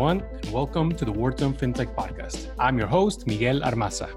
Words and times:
everyone, 0.00 0.26
and 0.42 0.50
welcome 0.50 0.90
to 0.90 1.04
the 1.04 1.12
Wharton 1.12 1.52
FinTech 1.52 1.94
Podcast. 1.94 2.50
I'm 2.58 2.78
your 2.78 2.86
host, 2.86 3.26
Miguel 3.26 3.60
Armaza. 3.60 4.08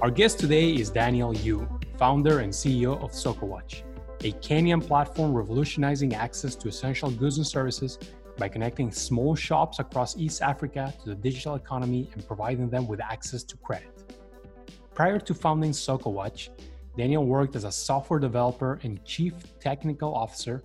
Our 0.00 0.10
guest 0.10 0.38
today 0.38 0.70
is 0.72 0.88
Daniel 0.88 1.36
Yu, 1.36 1.68
founder 1.98 2.38
and 2.38 2.50
CEO 2.50 2.98
of 3.04 3.10
Sokowatch, 3.12 3.82
a 4.24 4.32
Kenyan 4.40 4.82
platform 4.82 5.34
revolutionizing 5.34 6.14
access 6.14 6.54
to 6.56 6.68
essential 6.68 7.10
goods 7.10 7.36
and 7.36 7.46
services 7.46 7.98
by 8.38 8.48
connecting 8.48 8.90
small 8.90 9.36
shops 9.36 9.78
across 9.78 10.16
East 10.16 10.40
Africa 10.40 10.94
to 11.02 11.10
the 11.10 11.16
digital 11.16 11.56
economy 11.56 12.08
and 12.14 12.26
providing 12.26 12.70
them 12.70 12.88
with 12.88 13.02
access 13.02 13.42
to 13.42 13.58
credit. 13.58 13.92
Prior 14.94 15.18
to 15.18 15.34
founding 15.34 15.72
Sokowatch, 15.72 16.48
Daniel 16.96 17.26
worked 17.26 17.56
as 17.56 17.64
a 17.64 17.72
software 17.72 18.20
developer 18.20 18.80
and 18.84 19.04
chief 19.04 19.34
technical 19.60 20.14
officer 20.14 20.62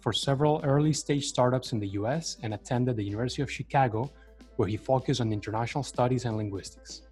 for 0.00 0.12
several 0.12 0.60
early 0.64 0.92
stage 0.92 1.26
startups 1.26 1.72
in 1.72 1.80
the 1.80 1.88
US 1.88 2.36
and 2.42 2.54
attended 2.54 2.96
the 2.96 3.04
University 3.04 3.42
of 3.42 3.50
Chicago, 3.50 4.10
where 4.56 4.68
he 4.68 4.76
focused 4.76 5.20
on 5.20 5.32
international 5.32 5.84
studies 5.84 6.24
and 6.24 6.36
linguistics. 6.36 7.02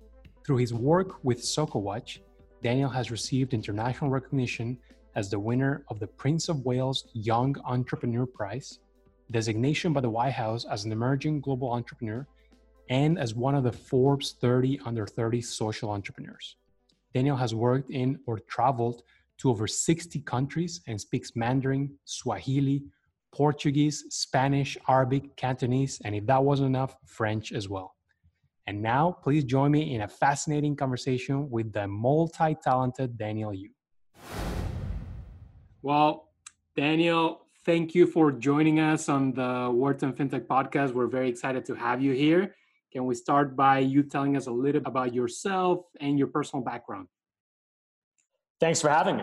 Through 0.45 0.59
his 0.59 0.73
work 0.73 1.25
with 1.25 1.41
Sokowatch, 1.41 2.19
Daniel 2.63 2.91
has 2.91 3.11
received 3.11 3.55
international 3.55 4.11
recognition 4.11 4.79
as 5.15 5.31
the 5.31 5.39
winner 5.39 5.85
of 5.89 5.99
the 5.99 6.07
Prince 6.07 6.49
of 6.49 6.65
Wales 6.65 7.09
Young 7.15 7.57
Entrepreneur 7.65 8.27
Prize, 8.27 8.79
designation 9.31 9.93
by 9.93 10.01
the 10.01 10.11
White 10.11 10.33
House 10.33 10.65
as 10.71 10.85
an 10.85 10.93
emerging 10.93 11.41
global 11.41 11.73
entrepreneur, 11.73 12.27
and 12.89 13.19
as 13.19 13.35
one 13.35 13.55
of 13.55 13.65
the 13.65 13.73
Forbes 13.73 14.37
30 14.41 14.81
under 14.85 15.07
30 15.07 15.41
social 15.41 15.91
entrepreneurs. 15.91 16.57
Daniel 17.15 17.37
has 17.37 17.55
worked 17.55 17.91
in 17.91 18.21
or 18.27 18.39
traveled 18.41 19.03
to 19.39 19.51
over 19.51 19.67
60 19.67 20.21
countries 20.21 20.81
and 20.87 21.01
speaks 21.01 21.37
Mandarin, 21.37 21.97
Swahili, 22.05 22.85
Portuguese, 23.33 24.05
Spanish, 24.09 24.79
Arabic, 24.89 25.37
Cantonese, 25.37 26.01
and 26.05 26.15
if 26.15 26.27
that 26.27 26.43
wasn't 26.43 26.69
enough, 26.69 26.97
French 27.05 27.53
as 27.53 27.69
well. 27.69 27.95
And 28.67 28.83
now, 28.83 29.17
please 29.23 29.45
join 29.45 29.71
me 29.71 29.95
in 29.95 30.03
a 30.03 30.09
fascinating 30.09 30.75
conversation 30.75 31.49
with 31.51 31.73
the 31.73 31.87
multi 31.87 32.57
talented 32.65 33.17
Daniel 33.17 33.55
Yu. 33.55 33.71
Well, 35.83 36.31
Daniel, 36.75 37.47
thank 37.65 37.95
you 37.95 38.07
for 38.07 38.33
joining 38.33 38.81
us 38.81 39.09
on 39.09 39.33
the 39.33 39.71
Wharton 39.73 40.13
FinTech 40.13 40.47
podcast. 40.47 40.93
We're 40.93 41.07
very 41.07 41.29
excited 41.29 41.65
to 41.67 41.75
have 41.75 42.03
you 42.03 42.13
here. 42.13 42.57
Can 42.93 43.05
we 43.07 43.15
start 43.15 43.55
by 43.55 43.81
you 43.81 44.03
telling 44.03 44.37
us 44.37 44.47
a 44.47 44.51
little 44.51 44.83
about 44.85 45.15
yourself 45.15 45.85
and 46.01 46.19
your 46.19 46.29
personal 46.29 46.65
background? 46.65 47.09
Thanks 48.59 48.81
for 48.81 48.89
having 48.89 49.19
me. 49.19 49.23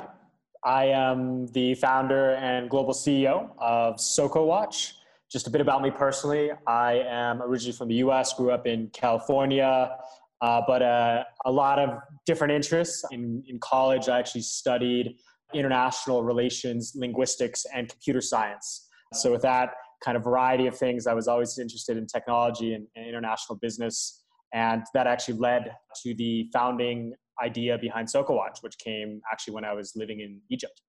I 0.63 0.85
am 0.85 1.47
the 1.47 1.73
founder 1.73 2.35
and 2.35 2.69
global 2.69 2.93
CEO 2.93 3.49
of 3.57 3.95
Sokowatch. 3.95 4.91
Just 5.31 5.47
a 5.47 5.49
bit 5.49 5.59
about 5.59 5.81
me 5.81 5.89
personally. 5.89 6.51
I 6.67 7.03
am 7.09 7.41
originally 7.41 7.75
from 7.75 7.87
the 7.87 7.95
US, 7.95 8.33
grew 8.33 8.51
up 8.51 8.67
in 8.67 8.89
California, 8.93 9.97
uh, 10.41 10.61
but 10.67 10.83
uh, 10.83 11.23
a 11.45 11.51
lot 11.51 11.79
of 11.79 11.97
different 12.27 12.53
interests. 12.53 13.03
In, 13.09 13.43
in 13.47 13.57
college, 13.57 14.07
I 14.07 14.19
actually 14.19 14.41
studied 14.41 15.15
international 15.55 16.23
relations, 16.23 16.93
linguistics, 16.95 17.65
and 17.73 17.89
computer 17.89 18.21
science. 18.21 18.87
So, 19.13 19.31
with 19.31 19.41
that 19.41 19.71
kind 20.05 20.15
of 20.15 20.23
variety 20.23 20.67
of 20.67 20.77
things, 20.77 21.07
I 21.07 21.13
was 21.13 21.27
always 21.27 21.57
interested 21.57 21.97
in 21.97 22.05
technology 22.05 22.75
and, 22.75 22.85
and 22.95 23.07
international 23.07 23.57
business. 23.57 24.23
And 24.53 24.83
that 24.93 25.07
actually 25.07 25.39
led 25.39 25.71
to 26.03 26.13
the 26.13 26.47
founding 26.53 27.15
idea 27.41 27.77
behind 27.77 28.07
Sokowatch, 28.07 28.61
which 28.61 28.77
came 28.77 29.21
actually 29.31 29.53
when 29.53 29.65
I 29.65 29.73
was 29.73 29.93
living 29.95 30.19
in 30.19 30.41
Egypt. 30.49 30.81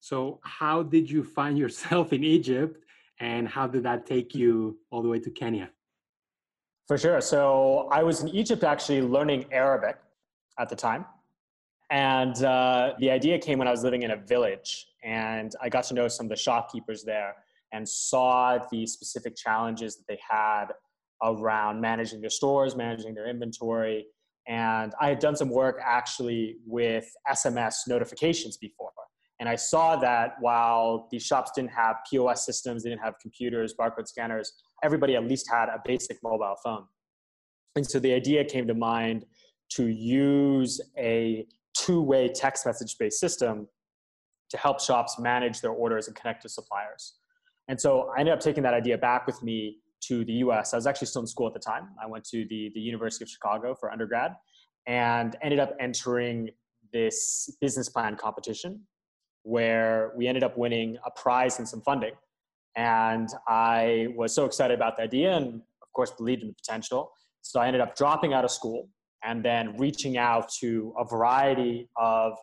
So, 0.00 0.40
how 0.42 0.82
did 0.82 1.10
you 1.10 1.24
find 1.24 1.58
yourself 1.64 2.12
in 2.12 2.24
Egypt, 2.24 2.84
and 3.20 3.48
how 3.48 3.66
did 3.66 3.82
that 3.84 4.06
take 4.06 4.34
you 4.34 4.78
all 4.90 5.02
the 5.02 5.08
way 5.08 5.18
to 5.20 5.30
Kenya? 5.30 5.70
For 6.86 6.96
sure. 6.98 7.20
So, 7.20 7.88
I 7.90 8.02
was 8.02 8.22
in 8.22 8.28
Egypt 8.28 8.62
actually 8.64 9.02
learning 9.02 9.46
Arabic 9.52 9.96
at 10.58 10.68
the 10.68 10.76
time. 10.76 11.04
And 11.90 12.42
uh, 12.42 12.94
the 12.98 13.10
idea 13.10 13.38
came 13.38 13.58
when 13.58 13.68
I 13.68 13.70
was 13.70 13.84
living 13.84 14.02
in 14.02 14.10
a 14.10 14.16
village, 14.16 14.86
and 15.04 15.52
I 15.62 15.68
got 15.68 15.84
to 15.84 15.94
know 15.94 16.08
some 16.08 16.26
of 16.26 16.30
the 16.30 16.36
shopkeepers 16.36 17.04
there 17.04 17.34
and 17.72 17.88
saw 17.88 18.58
the 18.70 18.86
specific 18.86 19.36
challenges 19.36 19.96
that 19.96 20.04
they 20.08 20.18
had 20.28 20.66
around 21.22 21.80
managing 21.80 22.20
their 22.20 22.30
stores, 22.30 22.74
managing 22.74 23.14
their 23.14 23.28
inventory, 23.28 24.06
and 24.48 24.92
I 25.00 25.08
had 25.08 25.18
done 25.18 25.36
some 25.36 25.50
work 25.50 25.80
actually 25.84 26.56
with 26.66 27.10
SMS 27.28 27.88
notifications 27.88 28.56
before. 28.56 28.90
And 29.38 29.48
I 29.48 29.56
saw 29.56 29.96
that 29.96 30.36
while 30.40 31.08
these 31.10 31.22
shops 31.22 31.50
didn't 31.54 31.72
have 31.72 31.96
POS 32.10 32.46
systems, 32.46 32.82
they 32.82 32.90
didn't 32.90 33.02
have 33.02 33.18
computers, 33.20 33.74
barcode 33.78 34.08
scanners, 34.08 34.52
everybody 34.82 35.14
at 35.14 35.24
least 35.24 35.50
had 35.50 35.68
a 35.68 35.80
basic 35.84 36.18
mobile 36.22 36.56
phone. 36.64 36.84
And 37.74 37.86
so 37.86 37.98
the 37.98 38.12
idea 38.12 38.44
came 38.44 38.66
to 38.66 38.74
mind 38.74 39.26
to 39.72 39.88
use 39.88 40.80
a 40.96 41.46
two 41.74 42.00
way 42.00 42.28
text 42.28 42.64
message 42.64 42.96
based 42.98 43.20
system 43.20 43.68
to 44.48 44.56
help 44.56 44.80
shops 44.80 45.18
manage 45.18 45.60
their 45.60 45.72
orders 45.72 46.06
and 46.06 46.16
connect 46.16 46.42
to 46.42 46.48
suppliers. 46.48 47.16
And 47.68 47.78
so 47.78 48.10
I 48.16 48.20
ended 48.20 48.32
up 48.32 48.40
taking 48.40 48.62
that 48.62 48.74
idea 48.74 48.96
back 48.96 49.26
with 49.26 49.42
me 49.42 49.80
to 50.08 50.24
the 50.24 50.32
US. 50.34 50.74
I 50.74 50.76
was 50.76 50.86
actually 50.86 51.08
still 51.08 51.22
in 51.22 51.26
school 51.26 51.46
at 51.46 51.54
the 51.54 51.60
time. 51.60 51.88
I 52.02 52.06
went 52.06 52.24
to 52.26 52.46
the, 52.48 52.70
the 52.74 52.80
University 52.80 53.24
of 53.24 53.30
Chicago 53.30 53.74
for 53.74 53.90
undergrad 53.90 54.32
and 54.86 55.36
ended 55.42 55.58
up 55.58 55.74
entering 55.80 56.50
this 56.92 57.56
business 57.60 57.88
plan 57.88 58.16
competition 58.16 58.80
where 59.42 60.12
we 60.16 60.26
ended 60.26 60.42
up 60.42 60.56
winning 60.58 60.96
a 61.04 61.10
prize 61.10 61.58
and 61.58 61.68
some 61.68 61.80
funding. 61.82 62.12
And 62.76 63.28
I 63.48 64.08
was 64.16 64.34
so 64.34 64.44
excited 64.44 64.74
about 64.74 64.96
the 64.96 65.02
idea 65.02 65.36
and, 65.36 65.54
of 65.82 65.92
course, 65.94 66.10
believed 66.10 66.42
in 66.42 66.48
the 66.48 66.54
potential. 66.54 67.12
So 67.42 67.60
I 67.60 67.66
ended 67.66 67.80
up 67.80 67.96
dropping 67.96 68.34
out 68.34 68.44
of 68.44 68.50
school 68.50 68.88
and 69.24 69.44
then 69.44 69.76
reaching 69.78 70.18
out 70.18 70.50
to 70.60 70.92
a 70.98 71.04
variety 71.04 71.88
of 71.96 72.36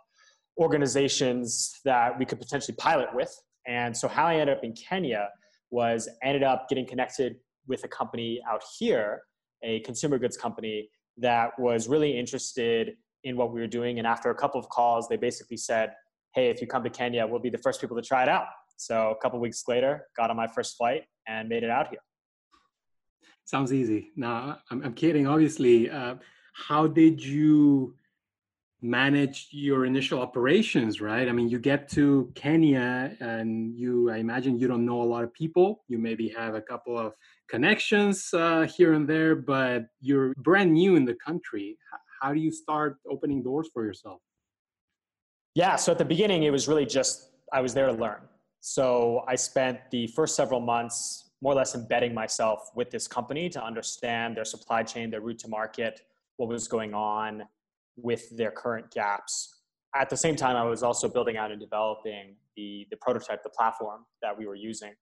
organizations 0.57 1.79
that 1.85 2.17
we 2.17 2.25
could 2.25 2.39
potentially 2.39 2.75
pilot 2.77 3.09
with. 3.13 3.33
And 3.67 3.95
so 3.95 4.07
how 4.07 4.25
I 4.25 4.35
ended 4.35 4.57
up 4.57 4.63
in 4.63 4.73
Kenya 4.73 5.29
was 5.71 6.07
ended 6.23 6.43
up 6.43 6.67
getting 6.69 6.87
connected 6.87 7.35
with 7.67 7.83
a 7.83 7.87
company 7.87 8.41
out 8.49 8.63
here, 8.77 9.21
a 9.63 9.79
consumer 9.81 10.17
goods 10.17 10.37
company 10.37 10.89
that 11.17 11.51
was 11.59 11.87
really 11.87 12.17
interested 12.17 12.95
in 13.23 13.37
what 13.37 13.53
we 13.53 13.61
were 13.61 13.67
doing. 13.67 13.99
And 13.99 14.07
after 14.07 14.29
a 14.29 14.35
couple 14.35 14.59
of 14.59 14.67
calls, 14.69 15.07
they 15.07 15.17
basically 15.17 15.57
said, 15.57 15.93
Hey, 16.33 16.49
if 16.49 16.61
you 16.61 16.67
come 16.67 16.83
to 16.83 16.89
Kenya, 16.89 17.25
we'll 17.27 17.39
be 17.39 17.49
the 17.49 17.59
first 17.59 17.79
people 17.79 17.95
to 17.95 18.01
try 18.01 18.23
it 18.23 18.29
out. 18.29 18.47
So 18.75 19.11
a 19.11 19.21
couple 19.21 19.39
weeks 19.39 19.63
later, 19.67 20.07
got 20.17 20.29
on 20.29 20.35
my 20.35 20.47
first 20.47 20.77
flight 20.77 21.03
and 21.27 21.47
made 21.47 21.63
it 21.63 21.69
out 21.69 21.89
here. 21.89 21.99
Sounds 23.45 23.71
easy. 23.71 24.11
Now, 24.15 24.59
I'm, 24.71 24.83
I'm 24.83 24.93
kidding, 24.93 25.27
obviously. 25.27 25.89
Uh, 25.89 26.15
how 26.53 26.87
did 26.87 27.23
you 27.23 27.95
manage 28.83 29.47
your 29.51 29.85
initial 29.85 30.21
operations, 30.21 30.99
right? 30.99 31.29
I 31.29 31.31
mean, 31.31 31.47
you 31.47 31.57
get 31.57 31.87
to 31.91 32.29
Kenya 32.35 33.15
and 33.21 33.73
you, 33.73 34.11
I 34.11 34.17
imagine 34.17 34.59
you 34.59 34.67
don't 34.67 34.85
know 34.85 35.01
a 35.01 35.03
lot 35.03 35.23
of 35.23 35.33
people. 35.33 35.83
You 35.87 35.97
maybe 35.97 36.27
have 36.29 36.53
a 36.53 36.61
couple 36.61 36.99
of 36.99 37.13
connections 37.49 38.33
uh, 38.33 38.67
here 38.75 38.93
and 38.93 39.07
there, 39.07 39.35
but 39.35 39.85
you're 40.01 40.33
brand 40.37 40.73
new 40.73 40.97
in 40.97 41.05
the 41.05 41.15
country. 41.15 41.77
How 42.21 42.33
do 42.33 42.41
you 42.41 42.51
start 42.51 42.97
opening 43.09 43.41
doors 43.41 43.69
for 43.73 43.85
yourself? 43.85 44.19
Yeah, 45.55 45.77
so 45.77 45.93
at 45.93 45.97
the 45.97 46.05
beginning, 46.05 46.43
it 46.43 46.51
was 46.51 46.67
really 46.67 46.85
just 46.85 47.29
I 47.53 47.61
was 47.61 47.73
there 47.73 47.87
to 47.87 47.93
learn. 47.93 48.21
So 48.59 49.23
I 49.27 49.35
spent 49.35 49.79
the 49.91 50.07
first 50.07 50.35
several 50.35 50.59
months 50.59 51.31
more 51.41 51.53
or 51.53 51.55
less 51.55 51.75
embedding 51.75 52.13
myself 52.13 52.69
with 52.75 52.89
this 52.89 53.07
company 53.07 53.49
to 53.49 53.63
understand 53.63 54.35
their 54.35 54.45
supply 54.45 54.83
chain, 54.83 55.09
their 55.09 55.21
route 55.21 55.39
to 55.39 55.47
market, 55.47 56.01
what 56.37 56.49
was 56.49 56.67
going 56.67 56.93
on, 56.93 57.43
with 57.95 58.35
their 58.35 58.51
current 58.51 58.91
gaps. 58.91 59.61
At 59.95 60.09
the 60.09 60.17
same 60.17 60.35
time, 60.35 60.55
I 60.55 60.63
was 60.63 60.81
also 60.83 61.07
building 61.07 61.37
out 61.37 61.51
and 61.51 61.59
developing 61.59 62.35
the, 62.55 62.87
the 62.89 62.97
prototype, 62.97 63.43
the 63.43 63.49
platform 63.49 64.05
that 64.21 64.37
we 64.37 64.47
were 64.47 64.55
using. 64.55 64.93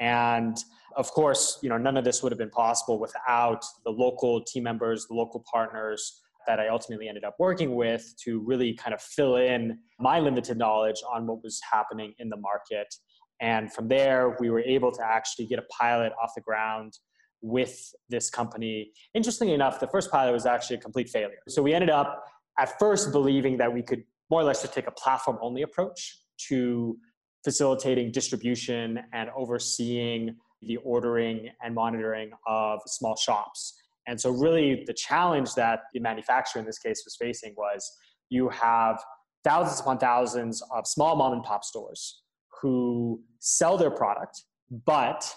And 0.00 0.56
of 0.96 1.10
course, 1.10 1.58
you 1.62 1.68
know, 1.68 1.78
none 1.78 1.96
of 1.96 2.04
this 2.04 2.22
would 2.22 2.32
have 2.32 2.38
been 2.38 2.50
possible 2.50 2.98
without 2.98 3.64
the 3.84 3.90
local 3.90 4.42
team 4.42 4.64
members, 4.64 5.06
the 5.06 5.14
local 5.14 5.44
partners 5.50 6.20
that 6.46 6.58
I 6.58 6.68
ultimately 6.68 7.08
ended 7.08 7.24
up 7.24 7.36
working 7.38 7.76
with 7.76 8.14
to 8.24 8.40
really 8.40 8.74
kind 8.74 8.94
of 8.94 9.00
fill 9.00 9.36
in 9.36 9.78
my 10.00 10.18
limited 10.18 10.58
knowledge 10.58 11.00
on 11.08 11.26
what 11.26 11.42
was 11.42 11.60
happening 11.70 12.14
in 12.18 12.28
the 12.28 12.36
market. 12.36 12.92
And 13.40 13.72
from 13.72 13.88
there, 13.88 14.36
we 14.40 14.50
were 14.50 14.60
able 14.60 14.90
to 14.92 15.04
actually 15.04 15.46
get 15.46 15.58
a 15.58 15.64
pilot 15.78 16.12
off 16.20 16.32
the 16.34 16.40
ground 16.40 16.94
with 17.42 17.92
this 18.08 18.30
company. 18.30 18.92
Interestingly 19.14 19.54
enough, 19.54 19.80
the 19.80 19.88
first 19.88 20.10
pilot 20.10 20.32
was 20.32 20.46
actually 20.46 20.76
a 20.76 20.80
complete 20.80 21.10
failure. 21.10 21.38
So 21.48 21.60
we 21.62 21.74
ended 21.74 21.90
up 21.90 22.24
at 22.58 22.78
first 22.78 23.12
believing 23.12 23.56
that 23.58 23.72
we 23.72 23.82
could 23.82 24.04
more 24.30 24.40
or 24.40 24.44
less 24.44 24.62
just 24.62 24.72
take 24.72 24.86
a 24.86 24.92
platform 24.92 25.38
only 25.42 25.62
approach 25.62 26.18
to 26.48 26.96
facilitating 27.44 28.12
distribution 28.12 29.00
and 29.12 29.28
overseeing 29.36 30.36
the 30.62 30.76
ordering 30.78 31.50
and 31.62 31.74
monitoring 31.74 32.30
of 32.46 32.80
small 32.86 33.16
shops. 33.16 33.74
And 34.06 34.20
so, 34.20 34.30
really, 34.30 34.84
the 34.86 34.94
challenge 34.94 35.54
that 35.54 35.80
the 35.92 36.00
manufacturer 36.00 36.60
in 36.60 36.66
this 36.66 36.78
case 36.78 37.02
was 37.04 37.16
facing 37.16 37.54
was 37.56 37.90
you 38.30 38.48
have 38.48 39.02
thousands 39.44 39.80
upon 39.80 39.98
thousands 39.98 40.62
of 40.72 40.86
small 40.86 41.16
mom 41.16 41.32
and 41.32 41.42
pop 41.42 41.64
stores 41.64 42.22
who 42.60 43.20
sell 43.40 43.76
their 43.76 43.90
product, 43.90 44.42
but 44.86 45.32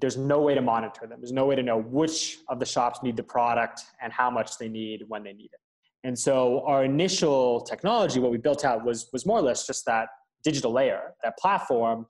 there's 0.00 0.16
no 0.16 0.40
way 0.40 0.54
to 0.54 0.62
monitor 0.62 1.06
them. 1.06 1.20
There's 1.20 1.32
no 1.32 1.46
way 1.46 1.54
to 1.56 1.62
know 1.62 1.80
which 1.80 2.38
of 2.48 2.58
the 2.58 2.66
shops 2.66 3.00
need 3.02 3.16
the 3.16 3.22
product 3.22 3.82
and 4.02 4.12
how 4.12 4.30
much 4.30 4.58
they 4.58 4.68
need 4.68 5.04
when 5.08 5.22
they 5.22 5.32
need 5.32 5.50
it. 5.52 5.60
And 6.04 6.18
so 6.18 6.62
our 6.66 6.84
initial 6.84 7.60
technology, 7.60 8.20
what 8.20 8.30
we 8.30 8.38
built 8.38 8.64
out 8.64 8.84
was, 8.84 9.08
was 9.12 9.26
more 9.26 9.38
or 9.38 9.42
less 9.42 9.66
just 9.66 9.84
that 9.86 10.08
digital 10.42 10.72
layer, 10.72 11.14
that 11.22 11.36
platform 11.38 12.06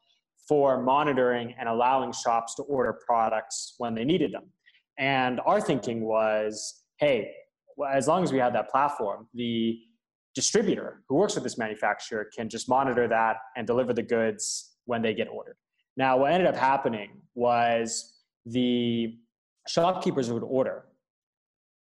for 0.48 0.82
monitoring 0.82 1.54
and 1.58 1.68
allowing 1.68 2.12
shops 2.12 2.54
to 2.56 2.62
order 2.62 2.98
products 3.06 3.74
when 3.78 3.94
they 3.94 4.04
needed 4.04 4.32
them. 4.32 4.44
And 4.98 5.40
our 5.46 5.60
thinking 5.60 6.02
was, 6.02 6.82
hey, 6.98 7.32
as 7.90 8.06
long 8.06 8.22
as 8.22 8.32
we 8.32 8.38
have 8.38 8.52
that 8.52 8.68
platform, 8.70 9.26
the 9.34 9.78
distributor 10.34 11.02
who 11.08 11.16
works 11.16 11.34
with 11.34 11.44
this 11.44 11.58
manufacturer 11.58 12.28
can 12.36 12.48
just 12.48 12.68
monitor 12.68 13.08
that 13.08 13.36
and 13.56 13.66
deliver 13.66 13.92
the 13.92 14.02
goods 14.02 14.76
when 14.84 15.02
they 15.02 15.14
get 15.14 15.28
ordered. 15.28 15.56
Now, 16.00 16.16
what 16.16 16.32
ended 16.32 16.48
up 16.48 16.56
happening 16.56 17.10
was 17.34 18.14
the 18.46 19.18
shopkeepers 19.68 20.32
would 20.32 20.42
order. 20.42 20.86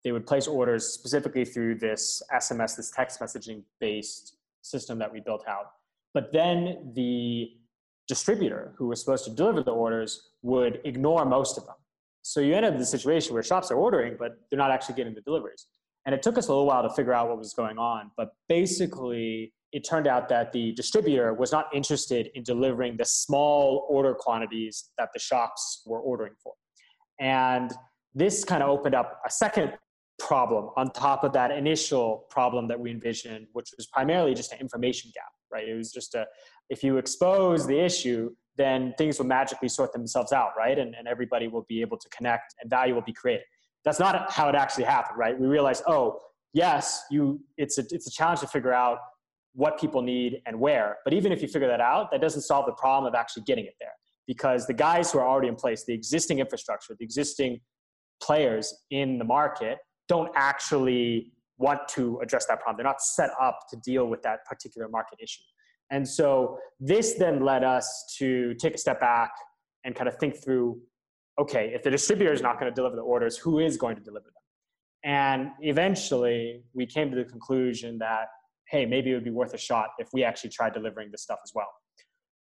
They 0.05 0.13
would 0.13 0.27
place 0.27 0.47
orders 0.47 0.87
specifically 0.87 1.47
through 1.47 1.77
this 1.77 2.23
SMS, 2.31 2.77
this 2.77 2.91
text 2.91 3.19
messaging 3.19 3.63
based 3.81 4.37
system 4.61 4.99
that 4.99 5.11
we 5.11 5.21
built 5.21 5.45
out. 5.49 5.71
But 6.13 6.33
then 6.35 6.93
the 6.95 7.53
distributor 8.07 8.75
who 8.77 8.89
was 8.89 9.01
supposed 9.01 9.25
to 9.25 9.31
deliver 9.31 9.63
the 9.63 9.71
orders 9.71 10.29
would 10.43 10.83
ignore 10.85 11.25
most 11.25 11.57
of 11.57 11.65
them. 11.65 11.77
So 12.21 12.41
you 12.41 12.55
end 12.55 12.67
up 12.67 12.75
in 12.75 12.79
the 12.79 12.85
situation 12.85 13.33
where 13.33 13.43
shops 13.43 13.71
are 13.71 13.77
ordering, 13.77 14.17
but 14.19 14.37
they're 14.51 14.59
not 14.59 14.71
actually 14.71 14.97
getting 14.97 15.15
the 15.15 15.23
deliveries. 15.23 15.65
And 16.05 16.15
it 16.15 16.23
took 16.23 16.37
us 16.37 16.49
a 16.49 16.51
little 16.51 16.67
while 16.67 16.83
to 16.87 16.95
figure 16.95 17.15
out 17.15 17.31
what 17.31 17.39
was 17.39 17.55
going 17.55 17.79
on. 17.79 18.11
But 18.19 18.35
basically, 18.51 19.55
it 19.75 19.83
turned 19.83 20.07
out 20.07 20.29
that 20.29 20.53
the 20.53 20.71
distributor 20.73 21.35
was 21.35 21.51
not 21.51 21.67
interested 21.75 22.31
in 22.37 22.45
delivering 22.45 22.97
the 22.97 23.05
small 23.05 23.89
order 23.91 24.15
quantities 24.15 24.91
that 24.99 25.09
the 25.13 25.19
shops 25.19 25.83
were 25.85 25.99
ordering 25.99 26.35
for. 26.41 26.53
And 27.19 27.73
this 28.15 28.45
kind 28.45 28.63
of 28.63 28.69
opened 28.69 28.95
up 28.95 29.21
a 29.27 29.31
second 29.31 29.73
problem 30.21 30.71
on 30.77 30.93
top 30.93 31.25
of 31.25 31.33
that 31.33 31.51
initial 31.51 32.25
problem 32.31 32.69
that 32.69 32.79
we 32.79 32.93
envisioned, 32.93 33.49
which 33.53 33.71
was 33.77 33.89
primarily 33.89 34.33
just 34.33 34.53
an 34.53 34.61
information 34.61 35.11
gap, 35.13 35.33
right? 35.51 35.69
It 35.69 35.75
was 35.75 35.91
just 35.91 36.15
a, 36.15 36.25
if 36.71 36.85
you 36.85 36.99
expose 36.99 37.67
the 37.67 37.79
issue, 37.79 38.31
then 38.57 38.95
things 38.97 39.19
will 39.19 39.27
magically 39.27 39.69
sort 39.69 39.93
themselves 39.93 40.33
out, 40.33 40.51
right? 40.57 40.79
And, 40.79 40.95
and 40.95 41.09
everybody 41.09 41.49
will 41.49 41.67
be 41.69 41.81
able 41.81 41.99
to 41.99 42.09
connect 42.11 42.55
and 42.61 42.71
value 42.71 42.95
will 42.95 43.03
be 43.03 43.13
created. 43.13 43.47
That's 43.85 43.99
not 43.99 44.31
how 44.31 44.49
it 44.49 44.55
actually 44.55 44.85
happened, 44.85 45.19
right? 45.19 45.37
We 45.37 45.49
realized, 45.49 45.83
oh, 45.89 46.21
yes, 46.53 47.03
you, 47.11 47.41
it's, 47.57 47.79
a, 47.79 47.85
it's 47.91 48.07
a 48.07 48.11
challenge 48.13 48.39
to 48.39 48.47
figure 48.47 48.73
out 48.73 48.99
what 49.55 49.79
people 49.81 50.03
need 50.03 50.41
and 50.47 50.59
where. 50.59 50.99
But 51.05 51.15
even 51.15 51.33
if 51.33 51.41
you 51.41 51.49
figure 51.49 51.69
that 51.69 51.81
out, 51.81 52.11
that 52.11 52.21
doesn't 52.21 52.43
solve 52.43 52.67
the 52.67 52.73
problem 52.73 53.13
of 53.13 53.19
actually 53.19 53.45
getting 53.45 53.65
it 53.65 53.75
there. 53.81 53.93
Because 54.27 54.67
the 54.67 54.75
guys 54.75 55.13
who 55.13 55.19
are 55.19 55.27
already 55.27 55.49
in 55.49 55.55
place, 55.55 55.85
the 55.85 55.95
existing 55.95 56.39
infrastructure, 56.39 56.95
the 56.99 57.05
existing 57.05 57.61
players 58.23 58.75
in 58.91 59.19
the 59.19 59.25
market 59.25 59.79
don't 60.09 60.31
actually 60.35 61.33
want 61.59 61.81
to 61.89 62.19
address 62.21 62.47
that 62.47 62.61
problem. 62.61 62.79
They're 62.79 62.91
not 62.91 63.01
set 63.01 63.31
up 63.41 63.61
to 63.71 63.77
deal 63.85 64.07
with 64.07 64.23
that 64.23 64.45
particular 64.45 64.89
market 64.89 65.19
issue. 65.23 65.43
And 65.91 66.07
so 66.09 66.59
this 66.81 67.15
then 67.15 67.45
led 67.45 67.63
us 67.63 68.15
to 68.19 68.55
take 68.55 68.75
a 68.75 68.79
step 68.79 69.01
back 69.01 69.31
and 69.85 69.95
kind 69.95 70.09
of 70.09 70.17
think 70.17 70.43
through 70.43 70.81
okay, 71.39 71.73
if 71.75 71.83
the 71.83 71.91
distributor 71.91 72.33
is 72.33 72.43
not 72.43 72.61
going 72.61 72.71
to 72.71 72.75
deliver 72.75 72.95
the 72.95 73.03
orders, 73.03 73.37
who 73.37 73.59
is 73.59 73.77
going 73.77 73.97
to 73.97 74.03
deliver 74.03 74.27
them? 74.27 74.35
And 75.05 75.51
eventually 75.61 76.63
we 76.73 76.87
came 76.87 77.11
to 77.11 77.17
the 77.17 77.25
conclusion 77.25 77.99
that 77.99 78.29
hey, 78.75 78.85
maybe 78.85 79.13
it 79.13 79.15
would 79.15 79.25
be 79.25 79.31
worth 79.31 79.55
a 79.55 79.59
shot 79.59 79.91
if 79.99 80.09
we 80.13 80.25
actually 80.25 80.51
tried 80.51 80.73
delivering 80.75 81.09
this 81.13 81.23
stuff 81.23 81.39
as 81.45 81.53
well. 81.55 81.69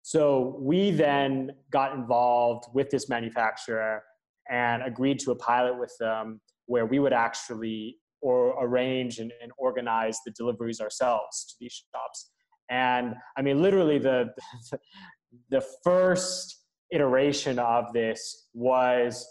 So 0.03 0.57
we 0.59 0.91
then 0.91 1.49
got 1.71 1.95
involved 1.95 2.65
with 2.71 2.91
this 2.91 3.09
manufacturer 3.09 4.03
and 4.47 4.83
agreed 4.83 5.17
to 5.21 5.31
a 5.31 5.35
pilot 5.35 5.79
with 5.79 5.91
them 5.99 6.39
where 6.67 6.85
we 6.85 6.99
would 6.99 7.13
actually 7.13 7.97
or 8.21 8.63
arrange 8.63 9.17
and, 9.17 9.31
and 9.41 9.51
organize 9.57 10.19
the 10.23 10.31
deliveries 10.31 10.79
ourselves 10.79 11.45
to 11.49 11.55
these 11.59 11.83
shops. 11.91 12.29
And 12.69 13.15
I 13.35 13.41
mean, 13.41 13.59
literally 13.59 13.97
the, 13.97 14.29
the 15.49 15.65
first 15.83 16.63
iteration 16.91 17.57
of 17.57 17.91
this 17.91 18.49
was 18.53 19.25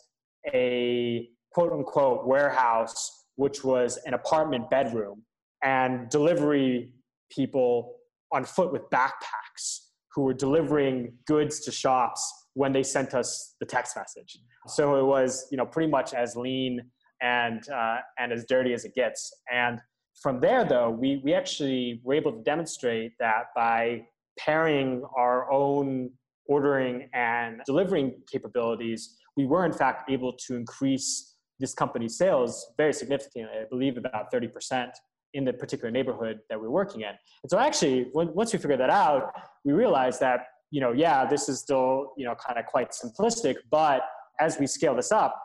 a 0.53 1.29
quote 1.53 1.73
unquote 1.73 2.27
warehouse, 2.27 3.25
which 3.37 3.62
was 3.62 3.99
an 4.05 4.15
apartment 4.15 4.69
bedroom 4.69 5.23
and 5.62 6.08
delivery 6.10 6.93
people 7.31 7.96
on 8.32 8.44
foot 8.44 8.72
with 8.72 8.82
backpacks 8.90 9.87
who 10.14 10.22
were 10.22 10.34
delivering 10.34 11.12
goods 11.26 11.60
to 11.60 11.72
shops 11.72 12.32
when 12.55 12.72
they 12.72 12.82
sent 12.82 13.14
us 13.14 13.55
the 13.60 13.66
text 13.66 13.96
message. 13.96 14.38
So 14.66 14.96
it 14.96 15.05
was, 15.05 15.46
you 15.50 15.56
know, 15.56 15.66
pretty 15.66 15.90
much 15.90 16.14
as 16.14 16.37
lean 16.37 16.81
and 17.22 17.62
uh, 17.69 17.99
and 18.19 18.32
as 18.32 18.44
dirty 18.46 18.72
as 18.72 18.84
it 18.84 18.94
gets. 18.94 19.32
And 19.52 19.81
from 20.22 20.40
there, 20.40 20.64
though, 20.64 20.90
we 20.90 21.20
we 21.25 21.34
actually 21.34 22.00
were 22.04 22.14
able 22.14 22.32
to 22.32 22.43
demonstrate 22.43 23.12
that 23.20 23.44
by 23.54 24.02
pairing 24.38 25.02
our 25.16 25.50
own 25.50 26.11
ordering 26.46 27.08
and 27.12 27.61
delivering 27.66 28.14
capabilities, 28.31 29.16
we 29.37 29.46
were 29.46 29.64
in 29.66 29.72
fact 29.72 30.11
able 30.11 30.32
to 30.32 30.56
increase 30.56 31.37
this 31.61 31.75
company's 31.75 32.16
sales 32.16 32.72
very 32.76 32.93
significantly. 32.93 33.58
I 33.61 33.64
believe 33.69 33.96
about 33.96 34.31
thirty 34.31 34.49
percent 34.49 34.90
in 35.38 35.44
the 35.44 35.52
particular 35.52 35.90
neighborhood 35.90 36.40
that 36.50 36.61
we're 36.61 36.69
working 36.69 37.02
in. 37.02 37.12
And 37.43 37.50
so 37.50 37.58
actually, 37.58 38.11
once 38.12 38.52
we 38.52 38.58
figured 38.58 38.81
that 38.81 38.90
out, 38.90 39.32
we 39.64 39.73
realized 39.73 40.19
that, 40.20 40.40
you 40.73 40.81
know, 40.81 40.93
yeah, 40.93 41.25
this 41.25 41.49
is 41.49 41.61
still, 41.61 42.12
you 42.19 42.26
know, 42.26 42.35
kind 42.35 42.58
of 42.58 42.67
quite 42.67 42.90
simplistic, 42.90 43.55
but 43.70 44.02
as 44.40 44.58
we 44.58 44.67
scale 44.67 44.96
this 44.96 45.12
up, 45.12 45.40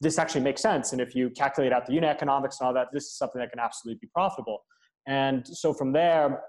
this 0.00 0.18
actually 0.18 0.42
makes 0.42 0.60
sense. 0.60 0.92
And 0.92 1.00
if 1.00 1.14
you 1.14 1.30
calculate 1.30 1.72
out 1.72 1.86
the 1.86 1.94
unit 1.94 2.10
economics 2.10 2.58
and 2.58 2.66
all 2.66 2.74
that, 2.74 2.88
this 2.92 3.04
is 3.04 3.16
something 3.16 3.40
that 3.40 3.50
can 3.50 3.60
absolutely 3.60 3.98
be 4.00 4.08
profitable. 4.12 4.58
And 5.06 5.46
so 5.46 5.72
from 5.72 5.92
there, 5.92 6.42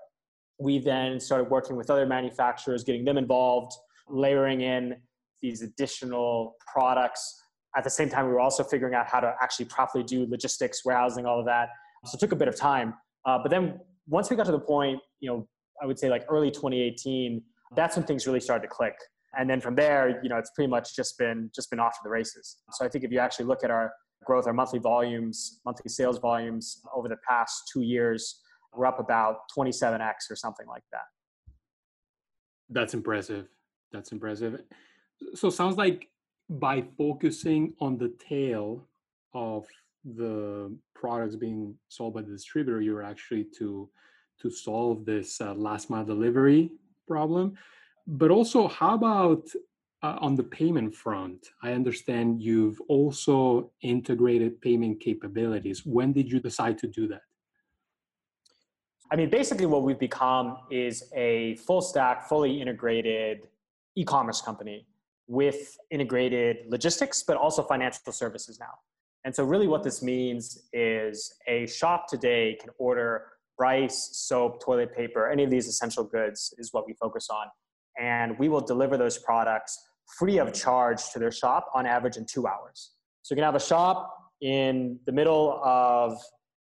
we 0.59 0.79
then 0.79 1.19
started 1.19 1.51
working 1.51 1.75
with 1.77 1.91
other 1.91 2.07
manufacturers, 2.07 2.83
getting 2.83 3.05
them 3.05 3.17
involved, 3.17 3.73
layering 4.09 4.61
in 4.61 4.95
these 5.41 5.61
additional 5.61 6.55
products. 6.73 7.43
At 7.77 7.83
the 7.83 7.91
same 7.91 8.09
time, 8.09 8.25
we 8.25 8.33
were 8.33 8.39
also 8.39 8.63
figuring 8.63 8.95
out 8.95 9.07
how 9.07 9.19
to 9.19 9.35
actually 9.39 9.65
properly 9.65 10.03
do 10.03 10.25
logistics, 10.27 10.83
warehousing, 10.83 11.27
all 11.27 11.39
of 11.39 11.45
that. 11.45 11.69
So 12.05 12.15
it 12.15 12.19
took 12.19 12.31
a 12.31 12.35
bit 12.35 12.47
of 12.47 12.55
time. 12.55 12.93
Uh, 13.25 13.39
but 13.41 13.49
then 13.49 13.79
once 14.07 14.29
we 14.29 14.35
got 14.35 14.45
to 14.45 14.51
the 14.51 14.59
point, 14.59 14.99
you 15.19 15.29
know, 15.29 15.47
I 15.81 15.85
would 15.85 15.99
say 15.99 16.09
like 16.09 16.25
early 16.29 16.49
2018, 16.49 17.41
that's 17.75 17.95
when 17.95 18.05
things 18.05 18.25
really 18.25 18.39
started 18.39 18.63
to 18.63 18.67
click. 18.67 18.95
And 19.37 19.49
then 19.49 19.59
from 19.59 19.75
there, 19.75 20.19
you 20.23 20.29
know, 20.29 20.37
it's 20.37 20.51
pretty 20.51 20.69
much 20.69 20.95
just 20.95 21.17
been 21.17 21.51
just 21.53 21.69
been 21.69 21.79
off 21.79 21.93
to 21.93 21.99
the 22.03 22.09
races. 22.09 22.57
So 22.71 22.85
I 22.85 22.89
think 22.89 23.03
if 23.03 23.11
you 23.11 23.19
actually 23.19 23.45
look 23.45 23.63
at 23.63 23.69
our 23.69 23.91
growth, 24.25 24.47
our 24.47 24.53
monthly 24.53 24.79
volumes, 24.79 25.59
monthly 25.65 25.89
sales 25.89 26.17
volumes 26.17 26.81
over 26.95 27.07
the 27.07 27.17
past 27.27 27.69
two 27.71 27.81
years, 27.81 28.41
we're 28.73 28.85
up 28.85 28.99
about 28.99 29.37
27x 29.55 30.13
or 30.29 30.35
something 30.35 30.67
like 30.67 30.83
that. 30.91 31.03
That's 32.69 32.93
impressive. 32.93 33.47
That's 33.91 34.11
impressive. 34.11 34.61
So 35.35 35.49
sounds 35.49 35.77
like 35.77 36.09
by 36.49 36.83
focusing 36.97 37.73
on 37.79 37.97
the 37.97 38.13
tail 38.19 38.87
of 39.33 39.65
the 40.03 40.75
products 40.93 41.35
being 41.35 41.75
sold 41.89 42.13
by 42.13 42.21
the 42.21 42.31
distributor, 42.31 42.81
you're 42.81 43.03
actually 43.03 43.45
to 43.57 43.89
to 44.41 44.51
solve 44.51 45.03
this 45.05 45.41
uh, 45.41 45.53
last 45.55 45.89
mile 45.89 46.05
delivery 46.05 46.71
problem. 47.07 47.57
But 48.05 48.29
also, 48.29 48.67
how 48.67 48.93
about 48.93 49.43
uh, 50.03 50.17
on 50.21 50.35
the 50.35 50.43
payment 50.43 50.95
front? 50.95 51.47
I 51.63 51.73
understand 51.73 52.41
you've 52.41 52.79
also 52.87 53.71
integrated 53.81 54.61
payment 54.61 54.99
capabilities. 54.99 55.85
When 55.85 56.13
did 56.13 56.31
you 56.31 56.39
decide 56.39 56.77
to 56.79 56.87
do 56.87 57.07
that? 57.07 57.21
I 59.11 59.15
mean, 59.15 59.29
basically, 59.29 59.65
what 59.65 59.83
we've 59.83 59.99
become 59.99 60.57
is 60.69 61.11
a 61.15 61.55
full 61.55 61.81
stack, 61.81 62.27
fully 62.27 62.61
integrated 62.61 63.47
e 63.95 64.03
commerce 64.03 64.41
company 64.41 64.85
with 65.27 65.77
integrated 65.91 66.57
logistics, 66.69 67.23
but 67.23 67.37
also 67.37 67.63
financial 67.63 68.13
services 68.13 68.59
now. 68.59 68.73
And 69.27 69.35
so, 69.35 69.43
really, 69.43 69.67
what 69.67 69.83
this 69.83 70.01
means 70.01 70.69
is 70.71 71.33
a 71.49 71.67
shop 71.67 72.07
today 72.07 72.57
can 72.61 72.69
order 72.77 73.25
rice, 73.59 74.11
soap, 74.13 74.63
toilet 74.63 74.95
paper, 74.95 75.29
any 75.29 75.43
of 75.43 75.49
these 75.49 75.67
essential 75.67 76.05
goods 76.05 76.53
is 76.59 76.71
what 76.71 76.87
we 76.87 76.93
focus 76.93 77.27
on. 77.29 77.47
And 77.99 78.39
we 78.39 78.47
will 78.47 78.61
deliver 78.61 78.95
those 78.95 79.17
products 79.17 79.77
free 80.17 80.37
of 80.37 80.53
charge 80.53 81.09
to 81.11 81.19
their 81.19 81.33
shop 81.33 81.67
on 81.75 81.85
average 81.85 82.15
in 82.15 82.25
two 82.25 82.47
hours. 82.47 82.91
So, 83.23 83.35
you 83.35 83.35
can 83.35 83.43
have 83.43 83.55
a 83.55 83.59
shop 83.59 84.15
in 84.39 84.97
the 85.05 85.11
middle 85.11 85.59
of 85.61 86.17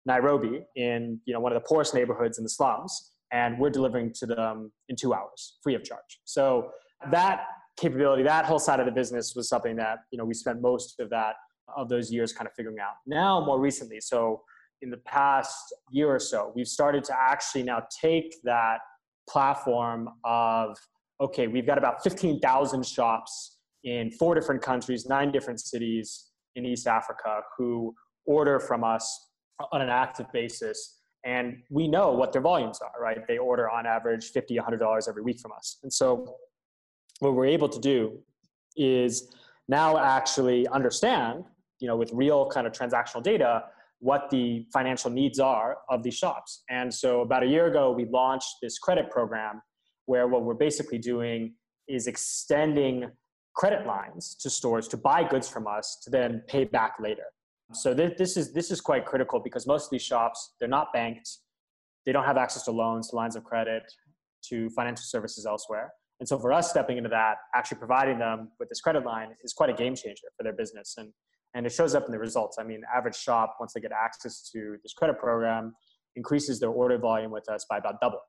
Nairobi, 0.04 0.60
in 0.76 1.18
you 1.24 1.32
know, 1.32 1.40
one 1.40 1.52
of 1.52 1.62
the 1.62 1.66
poorest 1.66 1.94
neighborhoods 1.94 2.36
in 2.36 2.44
the 2.44 2.50
slums, 2.50 3.12
and 3.32 3.58
we're 3.58 3.70
delivering 3.70 4.12
to 4.16 4.26
them 4.26 4.70
in 4.90 4.96
two 4.96 5.14
hours 5.14 5.56
free 5.62 5.76
of 5.76 5.82
charge. 5.82 6.20
So, 6.26 6.72
that 7.10 7.46
capability, 7.78 8.22
that 8.24 8.44
whole 8.44 8.58
side 8.58 8.80
of 8.80 8.84
the 8.84 8.92
business 8.92 9.34
was 9.34 9.48
something 9.48 9.76
that 9.76 10.00
you 10.10 10.18
know, 10.18 10.26
we 10.26 10.34
spent 10.34 10.60
most 10.60 11.00
of 11.00 11.08
that 11.08 11.36
of 11.76 11.88
those 11.88 12.10
years 12.12 12.32
kind 12.32 12.46
of 12.46 12.54
figuring 12.54 12.78
out. 12.78 12.94
Now, 13.06 13.44
more 13.44 13.60
recently, 13.60 14.00
so 14.00 14.42
in 14.82 14.90
the 14.90 14.98
past 14.98 15.74
year 15.90 16.08
or 16.08 16.18
so, 16.18 16.52
we've 16.54 16.68
started 16.68 17.04
to 17.04 17.14
actually 17.18 17.62
now 17.62 17.82
take 18.00 18.34
that 18.44 18.78
platform 19.28 20.08
of, 20.24 20.76
okay, 21.20 21.46
we've 21.46 21.66
got 21.66 21.78
about 21.78 22.02
15,000 22.02 22.86
shops 22.86 23.58
in 23.84 24.10
four 24.12 24.34
different 24.34 24.62
countries, 24.62 25.06
nine 25.06 25.30
different 25.32 25.60
cities 25.60 26.30
in 26.56 26.64
East 26.66 26.86
Africa 26.86 27.40
who 27.56 27.94
order 28.26 28.58
from 28.58 28.84
us 28.84 29.30
on 29.72 29.80
an 29.80 29.88
active 29.88 30.26
basis. 30.32 30.98
And 31.24 31.62
we 31.70 31.86
know 31.86 32.12
what 32.12 32.32
their 32.32 32.40
volumes 32.40 32.80
are, 32.80 33.02
right? 33.02 33.18
They 33.28 33.38
order 33.38 33.68
on 33.70 33.86
average 33.86 34.32
$50, 34.32 34.58
$100 34.58 35.08
every 35.08 35.22
week 35.22 35.38
from 35.38 35.52
us. 35.52 35.78
And 35.82 35.92
so 35.92 36.36
what 37.20 37.34
we're 37.34 37.46
able 37.46 37.68
to 37.68 37.78
do 37.78 38.18
is 38.76 39.30
now 39.68 39.98
actually 39.98 40.66
understand, 40.68 41.44
you 41.80 41.88
know, 41.88 41.96
with 41.96 42.10
real 42.12 42.46
kind 42.48 42.66
of 42.66 42.72
transactional 42.72 43.22
data, 43.22 43.64
what 43.98 44.30
the 44.30 44.66
financial 44.72 45.10
needs 45.10 45.38
are 45.38 45.78
of 45.88 46.02
these 46.02 46.14
shops. 46.14 46.62
And 46.70 46.92
so 46.92 47.20
about 47.20 47.42
a 47.42 47.46
year 47.46 47.66
ago, 47.66 47.92
we 47.92 48.06
launched 48.06 48.56
this 48.62 48.78
credit 48.78 49.10
program 49.10 49.60
where 50.06 50.26
what 50.26 50.44
we're 50.44 50.54
basically 50.54 50.98
doing 50.98 51.54
is 51.88 52.06
extending 52.06 53.10
credit 53.54 53.86
lines 53.86 54.36
to 54.36 54.48
stores 54.48 54.88
to 54.88 54.96
buy 54.96 55.22
goods 55.24 55.48
from 55.48 55.66
us 55.66 55.98
to 56.04 56.10
then 56.10 56.42
pay 56.46 56.64
back 56.64 56.94
later. 57.00 57.24
So 57.72 57.94
th- 57.94 58.16
this 58.16 58.36
is 58.36 58.52
this 58.52 58.70
is 58.70 58.80
quite 58.80 59.04
critical 59.04 59.38
because 59.38 59.66
most 59.66 59.84
of 59.84 59.90
these 59.90 60.02
shops 60.02 60.54
they're 60.58 60.68
not 60.68 60.92
banked, 60.92 61.28
they 62.06 62.12
don't 62.12 62.24
have 62.24 62.36
access 62.36 62.64
to 62.64 62.72
loans, 62.72 63.10
to 63.10 63.16
lines 63.16 63.36
of 63.36 63.44
credit, 63.44 63.82
to 64.48 64.70
financial 64.70 65.04
services 65.04 65.46
elsewhere. 65.46 65.92
And 66.20 66.28
so 66.28 66.38
for 66.38 66.52
us 66.52 66.70
stepping 66.70 66.98
into 66.98 67.10
that, 67.10 67.36
actually 67.54 67.78
providing 67.78 68.18
them 68.18 68.50
with 68.58 68.68
this 68.68 68.80
credit 68.80 69.04
line 69.04 69.28
is 69.42 69.52
quite 69.52 69.70
a 69.70 69.72
game 69.72 69.94
changer 69.94 70.28
for 70.36 70.42
their 70.42 70.52
business. 70.52 70.94
And, 70.98 71.12
and 71.54 71.66
it 71.66 71.70
shows 71.70 71.94
up 71.94 72.06
in 72.06 72.12
the 72.12 72.18
results. 72.18 72.58
I 72.58 72.64
mean, 72.64 72.82
average 72.94 73.16
shop, 73.16 73.56
once 73.58 73.72
they 73.72 73.80
get 73.80 73.92
access 73.92 74.48
to 74.52 74.76
this 74.82 74.92
credit 74.92 75.18
program, 75.18 75.74
increases 76.16 76.60
their 76.60 76.70
order 76.70 76.98
volume 76.98 77.30
with 77.30 77.48
us 77.48 77.66
by 77.68 77.78
about 77.78 78.00
double. 78.00 78.20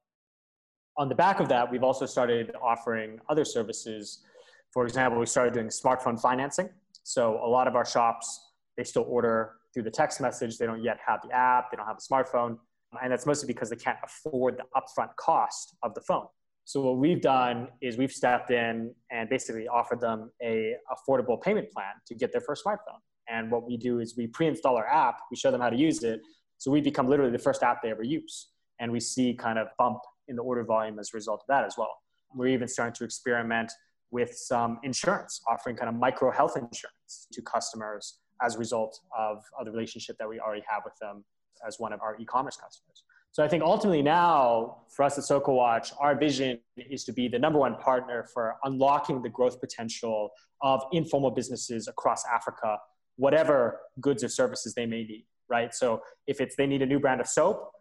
On 0.97 1.07
the 1.07 1.15
back 1.15 1.39
of 1.39 1.47
that, 1.49 1.71
we've 1.71 1.83
also 1.83 2.05
started 2.05 2.53
offering 2.61 3.19
other 3.29 3.45
services. 3.45 4.23
For 4.71 4.85
example, 4.85 5.19
we 5.19 5.25
started 5.25 5.53
doing 5.53 5.67
smartphone 5.67 6.19
financing. 6.19 6.69
So 7.03 7.39
a 7.43 7.47
lot 7.47 7.67
of 7.67 7.75
our 7.75 7.85
shops, 7.85 8.51
they 8.77 8.83
still 8.83 9.05
order 9.07 9.53
through 9.73 9.83
the 9.83 9.91
text 9.91 10.19
message. 10.19 10.57
They 10.57 10.65
don't 10.65 10.83
yet 10.83 10.97
have 11.05 11.21
the 11.21 11.33
app. 11.33 11.71
They 11.71 11.77
don't 11.77 11.87
have 11.87 11.97
a 11.97 12.13
smartphone. 12.13 12.57
And 13.01 13.11
that's 13.11 13.25
mostly 13.25 13.47
because 13.47 13.69
they 13.69 13.77
can't 13.77 13.97
afford 14.03 14.57
the 14.57 14.65
upfront 14.75 15.15
cost 15.15 15.75
of 15.81 15.93
the 15.93 16.01
phone. 16.01 16.27
So 16.65 16.81
what 16.81 16.97
we've 16.97 17.21
done 17.21 17.69
is 17.81 17.97
we've 17.97 18.11
stepped 18.11 18.51
in 18.51 18.93
and 19.09 19.29
basically 19.29 19.67
offered 19.67 20.01
them 20.01 20.31
a 20.41 20.75
affordable 20.91 21.41
payment 21.41 21.71
plan 21.71 21.93
to 22.07 22.15
get 22.15 22.31
their 22.31 22.41
first 22.41 22.63
smartphone. 22.65 22.99
And 23.31 23.49
what 23.49 23.65
we 23.65 23.77
do 23.77 23.99
is 23.99 24.17
we 24.17 24.27
pre-install 24.27 24.75
our 24.75 24.87
app, 24.87 25.19
we 25.31 25.37
show 25.37 25.51
them 25.51 25.61
how 25.61 25.69
to 25.69 25.77
use 25.77 26.03
it, 26.03 26.21
so 26.57 26.69
we 26.69 26.81
become 26.81 27.07
literally 27.07 27.31
the 27.31 27.39
first 27.39 27.63
app 27.63 27.81
they 27.81 27.89
ever 27.89 28.03
use. 28.03 28.49
And 28.79 28.91
we 28.91 28.99
see 28.99 29.33
kind 29.33 29.57
of 29.57 29.67
bump 29.79 29.99
in 30.27 30.35
the 30.35 30.43
order 30.43 30.63
volume 30.63 30.99
as 30.99 31.11
a 31.13 31.17
result 31.17 31.41
of 31.41 31.47
that 31.47 31.63
as 31.63 31.75
well. 31.77 31.91
We're 32.35 32.47
even 32.47 32.67
starting 32.67 32.93
to 32.95 33.03
experiment 33.03 33.71
with 34.11 34.35
some 34.35 34.79
insurance, 34.83 35.41
offering 35.47 35.75
kind 35.75 35.89
of 35.89 35.95
micro 35.95 36.31
health 36.31 36.57
insurance 36.57 37.27
to 37.31 37.41
customers 37.41 38.19
as 38.41 38.55
a 38.55 38.59
result 38.59 38.99
of, 39.17 39.43
of 39.57 39.65
the 39.65 39.71
relationship 39.71 40.17
that 40.17 40.27
we 40.27 40.39
already 40.39 40.63
have 40.67 40.81
with 40.83 40.97
them 40.99 41.23
as 41.65 41.79
one 41.79 41.93
of 41.93 42.01
our 42.01 42.17
e-commerce 42.19 42.57
customers. 42.57 43.03
So 43.33 43.43
I 43.43 43.47
think 43.47 43.63
ultimately 43.63 44.01
now 44.01 44.79
for 44.89 45.03
us 45.03 45.17
at 45.17 45.23
Sokowatch, 45.23 45.93
our 45.99 46.15
vision 46.15 46.59
is 46.75 47.05
to 47.05 47.13
be 47.13 47.29
the 47.29 47.39
number 47.39 47.59
one 47.59 47.77
partner 47.77 48.27
for 48.33 48.55
unlocking 48.65 49.21
the 49.21 49.29
growth 49.29 49.61
potential 49.61 50.31
of 50.61 50.83
informal 50.91 51.31
businesses 51.31 51.87
across 51.87 52.25
Africa, 52.25 52.77
whatever 53.21 53.79
goods 53.99 54.23
or 54.23 54.29
services 54.29 54.73
they 54.73 54.87
may 54.87 55.03
need, 55.03 55.25
right? 55.47 55.75
So 55.75 56.01
if 56.25 56.41
it's 56.41 56.55
they 56.55 56.65
need 56.65 56.81
a 56.81 56.87
new 56.87 56.99
brand 56.99 57.21
of 57.21 57.27
soap, 57.27 57.71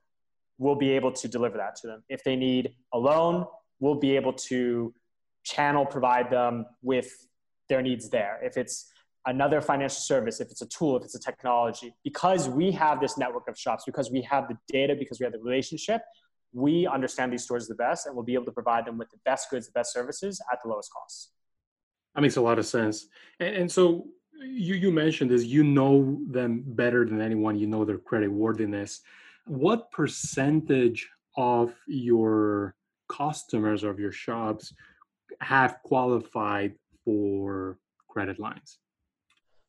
we'll 0.58 0.80
be 0.86 0.90
able 0.90 1.12
to 1.12 1.26
deliver 1.28 1.56
that 1.56 1.76
to 1.76 1.86
them. 1.86 2.02
If 2.10 2.22
they 2.24 2.36
need 2.36 2.74
a 2.92 2.98
loan, 2.98 3.46
we'll 3.78 4.00
be 4.08 4.16
able 4.16 4.34
to 4.50 4.92
channel 5.42 5.86
provide 5.86 6.28
them 6.30 6.66
with 6.82 7.10
their 7.70 7.80
needs 7.80 8.10
there. 8.10 8.38
If 8.42 8.58
it's 8.58 8.92
another 9.24 9.62
financial 9.62 10.02
service, 10.12 10.40
if 10.40 10.48
it's 10.50 10.60
a 10.60 10.68
tool, 10.68 10.98
if 10.98 11.04
it's 11.04 11.14
a 11.14 11.24
technology, 11.30 11.94
because 12.04 12.46
we 12.46 12.70
have 12.72 13.00
this 13.00 13.16
network 13.16 13.48
of 13.48 13.56
shops, 13.58 13.84
because 13.86 14.10
we 14.10 14.20
have 14.32 14.46
the 14.46 14.58
data, 14.68 14.94
because 14.94 15.20
we 15.20 15.24
have 15.24 15.32
the 15.32 15.38
relationship, 15.38 16.02
we 16.52 16.86
understand 16.86 17.32
these 17.32 17.44
stores 17.44 17.66
the 17.66 17.80
best 17.86 18.06
and 18.06 18.14
we'll 18.14 18.26
be 18.32 18.34
able 18.34 18.44
to 18.44 18.52
provide 18.52 18.84
them 18.84 18.98
with 18.98 19.08
the 19.08 19.20
best 19.24 19.48
goods, 19.48 19.64
the 19.68 19.72
best 19.72 19.90
services 19.94 20.38
at 20.52 20.58
the 20.62 20.68
lowest 20.68 20.90
costs. 20.92 21.30
That 22.14 22.20
makes 22.20 22.36
a 22.36 22.42
lot 22.42 22.58
of 22.58 22.66
sense. 22.66 23.06
And, 23.38 23.54
and 23.56 23.72
so 23.72 24.08
you, 24.40 24.74
you 24.74 24.90
mentioned 24.90 25.30
this, 25.30 25.44
you 25.44 25.62
know 25.62 26.18
them 26.28 26.62
better 26.66 27.04
than 27.04 27.20
anyone, 27.20 27.58
you 27.58 27.66
know 27.66 27.84
their 27.84 27.98
credit 27.98 28.30
worthiness. 28.30 29.00
What 29.46 29.90
percentage 29.90 31.08
of 31.36 31.74
your 31.86 32.74
customers 33.08 33.82
of 33.84 33.98
your 33.98 34.12
shops 34.12 34.72
have 35.40 35.78
qualified 35.84 36.74
for 37.04 37.78
credit 38.08 38.38
lines? 38.38 38.78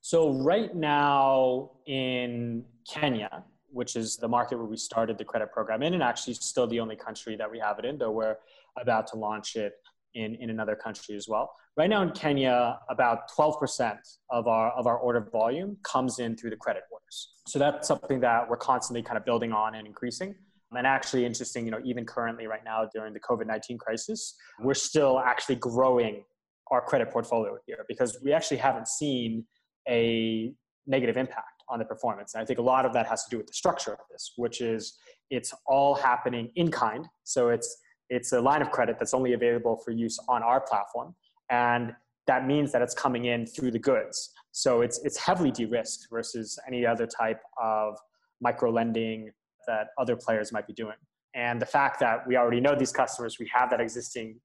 So 0.02 0.32
right 0.32 0.76
now 0.76 1.72
in 1.86 2.66
Kenya, 2.90 3.44
which 3.72 3.96
is 3.96 4.18
the 4.18 4.28
market 4.28 4.58
where 4.58 4.66
we 4.66 4.78
started 4.78 5.18
the 5.18 5.24
credit 5.24 5.52
program 5.52 5.84
in, 5.84 5.94
and 5.94 6.04
actually 6.04 6.34
still 6.34 6.68
the 6.68 6.80
only 6.80 6.96
country 6.96 7.36
that 7.36 7.50
we 7.50 7.60
have 7.60 7.80
it 7.80 7.86
in, 7.86 7.98
though 7.98 8.12
we're 8.12 8.38
about 8.78 9.08
to 9.08 9.18
launch 9.18 9.56
it 9.56 9.76
in, 10.14 10.36
in 10.36 10.50
another 10.50 10.76
country 10.76 11.16
as 11.16 11.28
well. 11.28 11.52
Right 11.78 11.90
now 11.90 12.02
in 12.02 12.12
Kenya, 12.12 12.80
about 12.90 13.32
12% 13.32 13.98
of 14.30 14.48
our, 14.48 14.72
of 14.72 14.88
our 14.88 14.98
order 14.98 15.22
volume 15.32 15.78
comes 15.84 16.20
in 16.20 16.36
through 16.36 16.50
the 16.50 16.58
credit 16.58 16.84
orders. 16.92 17.32
So 17.48 17.60
that's 17.60 17.88
something 17.88 18.20
that 18.22 18.50
we're 18.50 18.58
constantly 18.58 19.02
kind 19.02 19.18
of 19.18 19.26
building 19.26 19.52
on 19.52 19.76
and 19.76 19.88
increasing. 19.88 20.36
And 20.74 20.88
actually 20.88 21.26
interesting, 21.26 21.66
you 21.66 21.72
know, 21.72 21.82
even 21.84 22.06
currently 22.06 22.48
right 22.48 22.64
now 22.64 22.88
during 22.94 23.14
the 23.14 23.20
COVID-19 23.20 23.78
crisis, 23.78 24.36
we're 24.60 24.74
still 24.74 25.20
actually 25.20 25.56
growing 25.56 26.24
our 26.72 26.82
credit 26.82 27.12
portfolio 27.12 27.58
here 27.66 27.86
because 27.90 28.18
we 28.24 28.32
actually 28.32 28.58
haven't 28.58 28.88
seen 28.88 29.46
a 29.90 30.54
negative 30.88 31.18
impact 31.18 31.64
on 31.68 31.80
the 31.80 31.86
performance. 31.86 32.34
And 32.34 32.42
I 32.42 32.46
think 32.46 32.60
a 32.60 32.62
lot 32.62 32.86
of 32.86 32.94
that 32.94 33.06
has 33.08 33.24
to 33.26 33.30
do 33.30 33.38
with 33.38 33.48
the 33.48 33.54
structure 33.54 33.92
of 33.92 34.00
this, 34.10 34.34
which 34.38 34.62
is 34.62 34.98
it's 35.30 35.54
all 35.66 35.96
happening 35.96 36.52
in 36.56 36.72
kind. 36.72 37.08
So 37.24 37.50
it's 37.50 37.78
it's 38.12 38.32
a 38.34 38.42
line 38.42 38.62
of 38.62 38.70
credit 38.70 38.98
that's 39.00 39.14
only 39.14 39.34
available 39.34 39.78
for 39.78 39.92
use 39.92 40.20
on 40.28 40.44
our 40.44 40.62
platform, 40.62 41.16
and 41.50 41.94
that 42.28 42.46
means 42.46 42.72
that 42.72 42.82
it's 42.82 42.94
coming 42.94 43.26
in 43.26 43.48
through 43.48 43.72
the 43.72 43.80
goods. 43.80 44.32
So 44.52 44.82
it's 44.82 45.00
it's 45.04 45.18
heavily 45.18 45.50
de-risked 45.50 46.08
versus 46.12 46.60
any 46.68 46.86
other 46.86 47.08
type 47.08 47.42
of 47.62 47.98
micro 48.42 48.70
lending 48.70 49.32
that 49.68 49.88
other 49.98 50.16
players 50.16 50.52
might 50.52 50.68
be 50.68 50.74
doing. 50.74 50.98
And 51.34 51.62
the 51.62 51.66
fact 51.66 52.00
that 52.02 52.28
we 52.28 52.36
already 52.36 52.60
know 52.60 52.76
these 52.76 52.92
customers, 52.92 53.38
we 53.40 53.50
have 53.54 53.70
that 53.70 53.80
existing 53.80 54.40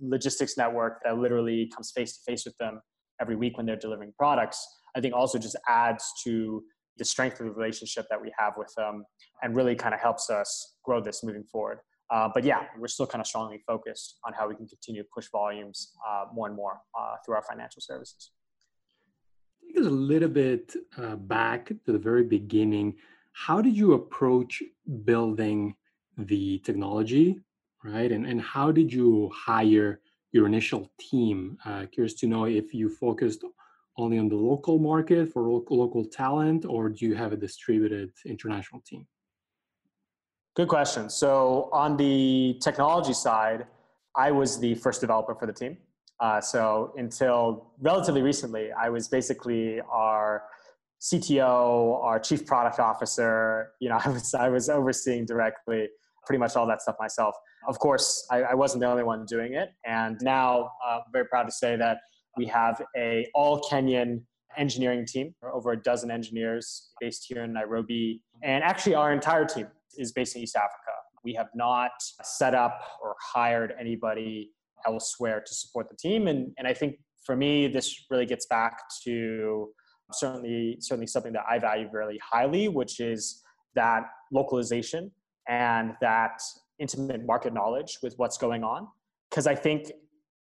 logistics 0.00 0.56
network 0.58 1.00
that 1.04 1.16
literally 1.16 1.70
comes 1.74 1.90
face 1.90 2.18
to 2.18 2.20
face 2.30 2.44
with 2.44 2.56
them 2.58 2.80
every 3.20 3.36
week 3.36 3.56
when 3.56 3.64
they're 3.64 3.76
delivering 3.76 4.12
products, 4.18 4.66
I 4.94 5.00
think 5.00 5.14
also 5.14 5.38
just 5.38 5.56
adds 5.68 6.04
to 6.24 6.62
the 6.98 7.04
strength 7.04 7.40
of 7.40 7.46
the 7.46 7.52
relationship 7.52 8.06
that 8.10 8.20
we 8.20 8.32
have 8.38 8.54
with 8.58 8.72
them 8.76 9.04
and 9.42 9.56
really 9.56 9.74
kind 9.74 9.94
of 9.94 10.00
helps 10.00 10.28
us 10.28 10.76
grow 10.84 11.00
this 11.00 11.22
moving 11.24 11.44
forward. 11.44 11.78
Uh, 12.10 12.28
but 12.32 12.44
yeah, 12.44 12.64
we're 12.78 12.88
still 12.88 13.06
kind 13.06 13.20
of 13.20 13.26
strongly 13.26 13.60
focused 13.66 14.18
on 14.24 14.32
how 14.32 14.48
we 14.48 14.54
can 14.54 14.66
continue 14.66 15.02
to 15.02 15.08
push 15.12 15.28
volumes 15.30 15.92
uh, 16.08 16.24
more 16.32 16.46
and 16.46 16.56
more 16.56 16.80
uh, 16.98 17.16
through 17.24 17.34
our 17.34 17.42
financial 17.42 17.82
services. 17.82 18.30
Take 19.66 19.78
us 19.80 19.86
a 19.86 19.90
little 19.90 20.28
bit 20.28 20.74
uh, 20.96 21.16
back 21.16 21.68
to 21.84 21.92
the 21.92 21.98
very 21.98 22.22
beginning. 22.22 22.94
How 23.32 23.60
did 23.60 23.76
you 23.76 23.94
approach 23.94 24.62
building 25.04 25.74
the 26.16 26.60
technology, 26.60 27.40
right? 27.84 28.10
And, 28.10 28.24
and 28.26 28.40
how 28.40 28.70
did 28.70 28.92
you 28.92 29.30
hire 29.34 30.00
your 30.32 30.46
initial 30.46 30.90
team? 30.98 31.58
Uh, 31.64 31.86
curious 31.92 32.14
to 32.14 32.26
know 32.26 32.44
if 32.44 32.72
you 32.72 32.88
focused 32.88 33.44
only 33.98 34.18
on 34.18 34.28
the 34.28 34.36
local 34.36 34.78
market 34.78 35.32
for 35.32 35.42
local, 35.42 35.78
local 35.78 36.04
talent, 36.04 36.64
or 36.64 36.88
do 36.88 37.06
you 37.06 37.14
have 37.14 37.32
a 37.32 37.36
distributed 37.36 38.12
international 38.24 38.82
team? 38.86 39.06
Good 40.56 40.68
question. 40.68 41.10
So 41.10 41.68
on 41.70 41.98
the 41.98 42.58
technology 42.62 43.12
side, 43.12 43.66
I 44.16 44.30
was 44.30 44.58
the 44.58 44.74
first 44.76 45.02
developer 45.02 45.34
for 45.34 45.44
the 45.44 45.52
team. 45.52 45.76
Uh, 46.18 46.40
so 46.40 46.94
until 46.96 47.72
relatively 47.78 48.22
recently, 48.22 48.72
I 48.72 48.88
was 48.88 49.06
basically 49.06 49.82
our 49.82 50.44
CTO, 51.02 52.02
our 52.02 52.18
chief 52.18 52.46
product 52.46 52.80
officer. 52.80 53.72
You 53.80 53.90
know, 53.90 54.00
I 54.02 54.08
was 54.08 54.32
I 54.32 54.48
was 54.48 54.70
overseeing 54.70 55.26
directly 55.26 55.88
pretty 56.24 56.38
much 56.38 56.56
all 56.56 56.66
that 56.68 56.80
stuff 56.80 56.96
myself. 56.98 57.34
Of 57.68 57.78
course, 57.78 58.26
I, 58.30 58.42
I 58.42 58.54
wasn't 58.54 58.80
the 58.80 58.86
only 58.86 59.04
one 59.04 59.26
doing 59.26 59.52
it, 59.52 59.68
and 59.84 60.16
now 60.22 60.70
uh, 60.86 61.00
I'm 61.04 61.12
very 61.12 61.26
proud 61.26 61.44
to 61.44 61.52
say 61.52 61.76
that 61.76 61.98
we 62.38 62.46
have 62.46 62.80
a 62.96 63.26
all 63.34 63.60
Kenyan 63.60 64.22
engineering 64.56 65.04
team, 65.04 65.34
over 65.52 65.72
a 65.72 65.76
dozen 65.76 66.10
engineers 66.10 66.92
based 66.98 67.26
here 67.28 67.44
in 67.44 67.52
Nairobi, 67.52 68.22
and 68.42 68.64
actually 68.64 68.94
our 68.94 69.12
entire 69.12 69.44
team 69.44 69.66
is 69.98 70.12
based 70.12 70.36
in 70.36 70.42
East 70.42 70.56
Africa. 70.56 70.92
We 71.24 71.34
have 71.34 71.48
not 71.54 71.90
set 72.22 72.54
up 72.54 72.80
or 73.02 73.16
hired 73.20 73.74
anybody 73.78 74.50
elsewhere 74.86 75.42
to 75.44 75.54
support 75.54 75.88
the 75.88 75.96
team, 75.96 76.28
and 76.28 76.52
and 76.58 76.66
I 76.66 76.74
think 76.74 76.96
for 77.24 77.36
me 77.36 77.66
this 77.66 78.06
really 78.10 78.26
gets 78.26 78.46
back 78.46 78.82
to 79.04 79.68
certainly 80.12 80.76
certainly 80.80 81.06
something 81.06 81.32
that 81.32 81.44
I 81.48 81.58
value 81.58 81.88
very 81.90 82.18
highly, 82.22 82.68
which 82.68 83.00
is 83.00 83.42
that 83.74 84.04
localization 84.32 85.10
and 85.48 85.92
that 86.00 86.40
intimate 86.78 87.24
market 87.24 87.52
knowledge 87.52 87.98
with 88.02 88.14
what's 88.16 88.38
going 88.38 88.64
on. 88.64 88.88
Because 89.30 89.46
I 89.46 89.54
think 89.54 89.92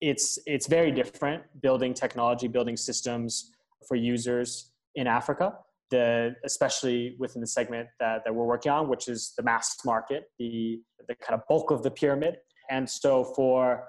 it's 0.00 0.38
it's 0.46 0.66
very 0.66 0.90
different 0.90 1.42
building 1.62 1.94
technology, 1.94 2.48
building 2.48 2.76
systems 2.76 3.52
for 3.86 3.96
users 3.96 4.72
in 4.94 5.06
Africa. 5.06 5.52
The 5.91 6.35
especially 6.45 7.14
within 7.19 7.41
the 7.41 7.47
segment 7.47 7.88
that, 8.00 8.23
that 8.25 8.35
we're 8.35 8.47
working 8.47 8.73
on, 8.73 8.88
which 8.88 9.07
is 9.07 9.33
the 9.37 9.43
mass 9.43 9.76
market, 9.85 10.25
the 10.38 10.81
the 11.07 11.14
kind 11.17 11.38
of 11.38 11.47
bulk 11.49 11.71
of 11.71 11.83
the 11.83 11.91
pyramid. 11.91 12.37
And 12.71 12.88
so 12.88 13.25
for 13.37 13.85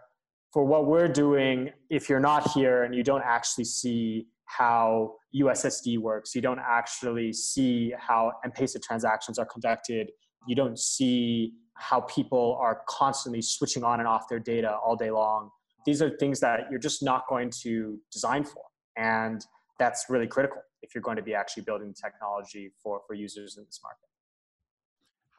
for 0.52 0.64
what 0.64 0.88
we're 0.88 1.10
doing, 1.10 1.72
if 1.90 2.10
you're 2.10 2.20
not 2.20 2.52
here 2.52 2.84
and 2.84 2.96
you 2.96 3.04
don't 3.04 3.24
actually 3.24 3.66
see 3.66 4.28
how 4.46 5.16
USSD 5.36 5.98
works, 6.00 6.34
you 6.34 6.42
don't 6.42 6.60
actually 6.60 7.34
see 7.34 7.94
how 7.98 8.32
M-Pesa 8.46 8.82
transactions 8.82 9.38
are 9.38 9.46
conducted, 9.46 10.12
you 10.48 10.56
don't 10.56 10.80
see 10.80 11.54
how 11.74 12.02
people 12.02 12.58
are 12.62 12.82
constantly 12.88 13.42
switching 13.42 13.84
on 13.84 14.00
and 14.00 14.08
off 14.08 14.30
their 14.30 14.40
data 14.40 14.78
all 14.78 14.96
day 14.96 15.12
long. 15.12 15.50
These 15.86 16.02
are 16.02 16.10
things 16.18 16.40
that 16.40 16.62
you're 16.72 16.80
just 16.80 17.04
not 17.04 17.28
going 17.28 17.50
to 17.64 18.00
design 18.12 18.46
for. 18.46 18.64
And 18.98 19.46
that's 19.78 20.06
really 20.10 20.28
critical 20.28 20.62
if 20.82 20.94
you're 20.94 21.02
going 21.02 21.18
to 21.18 21.24
be 21.24 21.34
actually 21.34 21.64
building 21.64 21.94
technology 21.94 22.72
for, 22.82 23.02
for 23.08 23.14
users 23.14 23.58
in 23.58 23.66
this 23.66 23.80
market. 23.84 24.08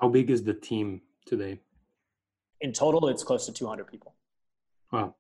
How 0.01 0.09
big 0.09 0.31
is 0.31 0.43
the 0.43 0.55
team 0.55 1.01
today? 1.25 1.61
In 2.61 2.73
total, 2.73 3.09
it's 3.09 3.23
close 3.23 3.47
to 3.47 3.53
200 3.53 3.87
people. 3.87 4.15
Wow. 4.93 5.15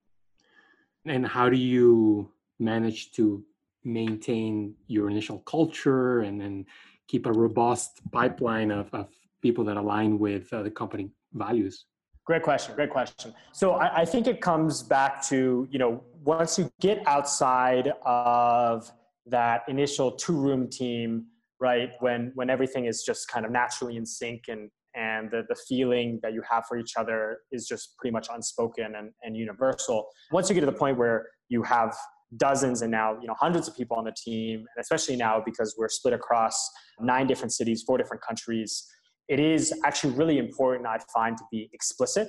And 1.06 1.26
how 1.26 1.48
do 1.48 1.56
you 1.56 2.32
manage 2.58 3.12
to 3.12 3.44
maintain 3.84 4.74
your 4.88 5.08
initial 5.10 5.38
culture 5.40 6.20
and 6.20 6.40
then 6.40 6.66
keep 7.08 7.26
a 7.26 7.32
robust 7.32 8.00
pipeline 8.10 8.70
of, 8.70 8.92
of 8.92 9.08
people 9.40 9.64
that 9.64 9.76
align 9.76 10.18
with 10.18 10.52
uh, 10.52 10.62
the 10.62 10.70
company 10.70 11.10
values? 11.32 11.84
Great 12.24 12.42
question. 12.42 12.74
Great 12.74 12.90
question. 12.90 13.32
So 13.52 13.74
I, 13.74 14.00
I, 14.00 14.04
think 14.04 14.26
it 14.26 14.40
comes 14.40 14.82
back 14.82 15.22
to, 15.28 15.68
you 15.70 15.78
know, 15.78 16.02
once 16.24 16.58
you 16.58 16.68
get 16.80 17.06
outside 17.06 17.92
of 18.04 18.90
that 19.26 19.62
initial 19.68 20.12
two 20.12 20.36
room 20.36 20.68
team, 20.70 21.26
right, 21.60 21.90
when, 22.00 22.32
when 22.34 22.50
everything 22.50 22.86
is 22.86 23.02
just 23.04 23.28
kind 23.28 23.44
of 23.44 23.52
naturally 23.52 23.96
in 23.96 24.06
sync 24.06 24.44
and, 24.48 24.70
and 24.94 25.30
the, 25.30 25.42
the 25.48 25.56
feeling 25.68 26.18
that 26.22 26.32
you 26.32 26.42
have 26.48 26.64
for 26.66 26.78
each 26.78 26.94
other 26.96 27.38
is 27.52 27.66
just 27.66 27.96
pretty 27.98 28.12
much 28.12 28.28
unspoken 28.32 28.94
and, 28.96 29.10
and 29.22 29.36
universal. 29.36 30.06
Once 30.32 30.48
you 30.48 30.54
get 30.54 30.60
to 30.60 30.66
the 30.66 30.72
point 30.72 30.96
where 30.96 31.26
you 31.48 31.62
have 31.62 31.94
dozens 32.38 32.82
and 32.82 32.90
now 32.90 33.16
you 33.20 33.28
know 33.28 33.36
hundreds 33.38 33.68
of 33.68 33.76
people 33.76 33.96
on 33.96 34.02
the 34.02 34.12
team 34.12 34.58
and 34.58 34.80
especially 34.80 35.14
now 35.14 35.40
because 35.46 35.76
we're 35.78 35.88
split 35.88 36.12
across 36.12 36.68
nine 36.98 37.24
different 37.24 37.52
cities 37.52 37.84
four 37.86 37.96
different 37.96 38.20
countries 38.20 38.84
it 39.28 39.40
is 39.40 39.74
actually 39.84 40.14
really 40.14 40.38
important, 40.38 40.86
I 40.86 40.98
find, 41.12 41.36
to 41.36 41.44
be 41.50 41.68
explicit 41.72 42.28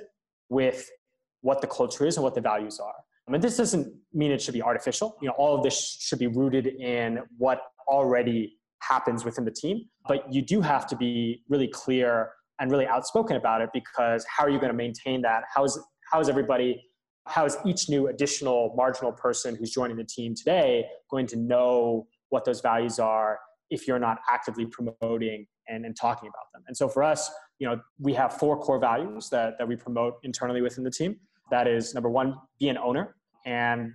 with 0.49 0.89
what 1.41 1.61
the 1.61 1.67
culture 1.67 2.05
is 2.05 2.17
and 2.17 2.23
what 2.23 2.33
the 2.33 2.41
values 2.41 2.79
are. 2.79 2.95
Mean, 3.29 3.41
this 3.41 3.57
doesn't 3.57 3.93
mean 4.13 4.31
it 4.31 4.41
should 4.41 4.53
be 4.53 4.61
artificial. 4.61 5.17
You 5.21 5.27
know, 5.27 5.33
all 5.37 5.55
of 5.55 5.63
this 5.63 5.97
should 5.99 6.19
be 6.19 6.27
rooted 6.27 6.67
in 6.67 7.19
what 7.37 7.59
already 7.87 8.57
happens 8.81 9.25
within 9.25 9.43
the 9.43 9.51
team. 9.51 9.85
But 10.07 10.31
you 10.31 10.41
do 10.41 10.61
have 10.61 10.87
to 10.87 10.95
be 10.95 11.43
really 11.49 11.67
clear 11.67 12.31
and 12.59 12.71
really 12.71 12.87
outspoken 12.87 13.35
about 13.35 13.61
it 13.61 13.69
because 13.73 14.25
how 14.25 14.45
are 14.45 14.49
you 14.49 14.59
going 14.59 14.71
to 14.71 14.77
maintain 14.77 15.21
that? 15.23 15.43
How 15.53 15.65
is 15.65 15.79
how 16.11 16.19
is 16.19 16.29
everybody 16.29 16.81
how 17.27 17.45
is 17.45 17.57
each 17.65 17.89
new 17.89 18.07
additional 18.07 18.73
marginal 18.75 19.11
person 19.11 19.55
who's 19.55 19.71
joining 19.71 19.97
the 19.97 20.03
team 20.03 20.33
today 20.33 20.85
going 21.11 21.27
to 21.27 21.35
know 21.35 22.07
what 22.29 22.45
those 22.45 22.61
values 22.61 22.99
are 22.99 23.39
if 23.69 23.87
you're 23.87 23.99
not 23.99 24.19
actively 24.29 24.65
promoting 24.65 25.45
and, 25.67 25.85
and 25.85 25.95
talking 25.99 26.29
about 26.29 26.45
them. 26.53 26.63
And 26.67 26.77
so 26.77 26.87
for 26.87 27.03
us, 27.03 27.29
you 27.59 27.67
know, 27.67 27.81
we 27.99 28.13
have 28.13 28.33
four 28.37 28.57
core 28.57 28.79
values 28.79 29.29
that, 29.29 29.57
that 29.57 29.67
we 29.67 29.75
promote 29.75 30.15
internally 30.23 30.61
within 30.61 30.83
the 30.83 30.91
team. 30.91 31.19
That 31.51 31.67
is 31.67 31.93
number 31.93 32.09
one, 32.09 32.35
be 32.59 32.69
an 32.69 32.77
owner. 32.77 33.15
And 33.45 33.93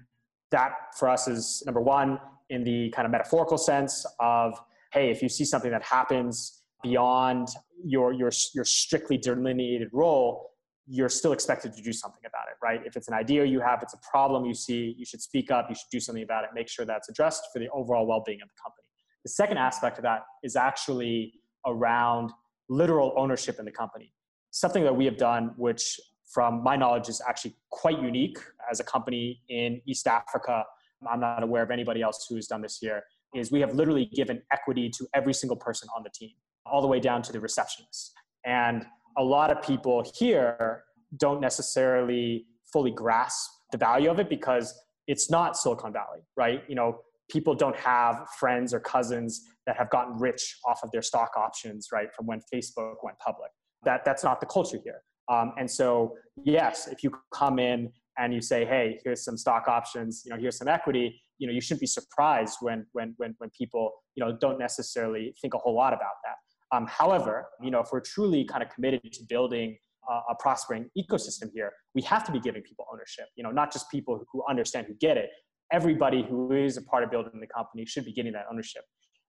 that 0.51 0.73
for 0.99 1.09
us 1.09 1.29
is 1.29 1.63
number 1.67 1.81
one 1.81 2.19
in 2.51 2.65
the 2.65 2.91
kind 2.91 3.07
of 3.07 3.13
metaphorical 3.13 3.59
sense 3.59 4.07
of, 4.21 4.59
hey, 4.93 5.11
if 5.11 5.23
you 5.23 5.29
see 5.29 5.45
something 5.45 5.71
that 5.71 5.83
happens 5.83 6.63
beyond 6.83 7.49
your, 7.85 8.13
your, 8.13 8.31
your 8.55 8.65
strictly 8.65 9.17
delineated 9.17 9.89
role, 9.93 10.51
you're 10.87 11.09
still 11.09 11.33
expected 11.33 11.73
to 11.75 11.83
do 11.83 11.93
something 11.93 12.23
about 12.27 12.49
it, 12.49 12.57
right? 12.63 12.81
If 12.85 12.97
it's 12.97 13.09
an 13.09 13.15
idea 13.15 13.45
you 13.45 13.61
have, 13.61 13.83
it's 13.83 13.95
a 13.95 14.01
problem 14.11 14.45
you 14.45 14.55
see, 14.55 14.95
you 14.99 15.05
should 15.05 15.23
speak 15.23 15.51
up, 15.51 15.67
you 15.69 15.75
should 15.75 15.91
do 15.91 16.01
something 16.01 16.25
about 16.25 16.45
it, 16.45 16.51
make 16.55 16.69
sure 16.69 16.85
that's 16.85 17.09
addressed 17.09 17.45
for 17.53 17.61
the 17.61 17.69
overall 17.71 18.07
well 18.07 18.23
being 18.27 18.41
of 18.43 18.49
the 18.49 18.55
company. 18.63 18.85
The 19.25 19.31
second 19.31 19.59
aspect 19.59 19.99
of 19.99 20.03
that 20.03 20.23
is 20.43 20.57
actually 20.57 21.35
around 21.65 22.33
literal 22.69 23.15
ownership 23.17 23.59
in 23.59 23.65
the 23.65 23.71
company. 23.71 24.13
Something 24.51 24.83
that 24.83 24.95
we 24.95 25.05
have 25.05 25.17
done, 25.17 25.53
which 25.57 26.01
from 26.33 26.63
my 26.63 26.77
knowledge 26.77 27.09
is 27.09 27.21
actually 27.29 27.55
quite 27.71 28.01
unique 28.01 28.39
as 28.71 28.81
a 28.81 28.85
company 28.85 29.41
in 29.49 29.81
East 29.87 30.07
Africa. 30.07 30.65
I'm 31.11 31.21
not 31.21 31.43
aware 31.43 31.63
of 31.63 31.71
anybody 31.71 32.01
else 32.01 32.27
who 32.29 32.37
has 32.37 32.47
done 32.47 32.63
this 32.63 32.79
here. 32.79 33.03
Is 33.35 33.51
we 33.51 33.61
have 33.61 33.75
literally 33.75 34.07
given 34.07 34.43
equity 34.53 34.91
to 34.91 35.07
every 35.15 35.35
single 35.35 35.57
person 35.57 35.89
on 35.97 36.03
the 36.03 36.11
team, 36.11 36.33
all 36.67 36.81
the 36.81 36.87
way 36.87 37.01
down 37.01 37.23
to 37.23 37.33
the 37.33 37.41
receptionist. 37.41 38.13
And 38.45 38.85
a 39.17 39.25
lot 39.25 39.51
of 39.51 39.63
people 39.63 40.05
here 40.17 40.85
don't 41.17 41.41
necessarily 41.41 42.47
fully 42.73 42.91
grasp 42.91 43.51
the 43.71 43.79
value 43.79 44.11
of 44.11 44.19
it 44.19 44.29
because 44.29 44.75
it's 45.07 45.31
not 45.31 45.57
Silicon 45.57 45.93
Valley, 45.93 46.21
right? 46.37 46.63
You 46.69 46.75
know, 46.75 47.01
people 47.31 47.55
don't 47.55 47.77
have 47.77 48.27
friends 48.39 48.73
or 48.75 48.81
cousins 48.81 49.43
that 49.67 49.77
have 49.77 49.91
gotten 49.91 50.19
rich 50.19 50.59
off 50.67 50.81
of 50.83 50.91
their 50.91 51.03
stock 51.03 51.33
options, 51.37 51.89
right, 51.93 52.09
from 52.15 52.27
when 52.27 52.41
Facebook 52.53 52.97
went 53.03 53.19
public. 53.19 53.51
That, 53.85 54.05
that's 54.05 54.23
not 54.23 54.41
the 54.41 54.47
culture 54.47 54.79
here. 54.85 55.03
Um, 55.29 55.53
and 55.59 55.71
so, 55.71 56.15
yes, 56.45 56.89
if 56.89 57.03
you 57.03 57.11
come 57.33 57.59
in 57.59 57.93
and 58.19 58.35
you 58.35 58.41
say, 58.41 58.65
hey, 58.65 58.99
here's 59.05 59.25
some 59.25 59.37
stock 59.37 59.69
options, 59.69 60.23
you 60.25 60.31
know, 60.31 60.37
here's 60.37 60.59
some 60.59 60.69
equity, 60.69 61.21
you 61.39 61.47
know, 61.47 61.53
you 61.53 61.61
shouldn't 61.61 61.81
be 61.81 61.87
surprised 61.87 62.59
when, 62.61 62.87
when, 62.93 63.15
when, 63.17 63.35
when 63.39 63.51
people, 63.57 63.93
you 64.15 64.25
know, 64.25 64.37
don't 64.41 64.59
necessarily 64.59 65.35
think 65.41 65.55
a 65.55 65.59
whole 65.59 65.75
lot 65.75 65.93
about 65.93 66.17
that. 66.25 66.77
Um, 66.77 66.87
however, 66.87 67.49
you 67.63 67.71
know, 67.71 67.81
if 67.81 67.89
we're 67.93 68.01
truly 68.01 68.45
kind 68.45 68.63
of 68.63 68.71
committed 68.71 69.13
to 69.13 69.25
building 69.29 69.77
a, 70.09 70.13
a 70.31 70.35
prospering 70.39 70.89
ecosystem 70.97 71.51
here, 71.55 71.73
we 71.95 72.03
have 72.03 72.25
to 72.25 72.33
be 72.33 72.41
giving 72.41 72.63
people 72.63 72.87
ownership, 72.93 73.27
you 73.37 73.43
know, 73.43 73.51
not 73.51 73.73
just 73.73 73.91
people 73.91 74.25
who 74.33 74.43
understand, 74.49 74.87
who 74.87 74.95
get 74.95 75.17
it, 75.17 75.31
everybody 75.73 76.23
who 76.23 76.53
is 76.53 76.77
a 76.77 76.83
part 76.83 77.03
of 77.03 77.11
building 77.11 77.41
the 77.41 77.47
company 77.47 77.85
should 77.87 78.05
be 78.05 78.13
getting 78.13 78.33
that 78.33 78.45
ownership. 78.51 78.83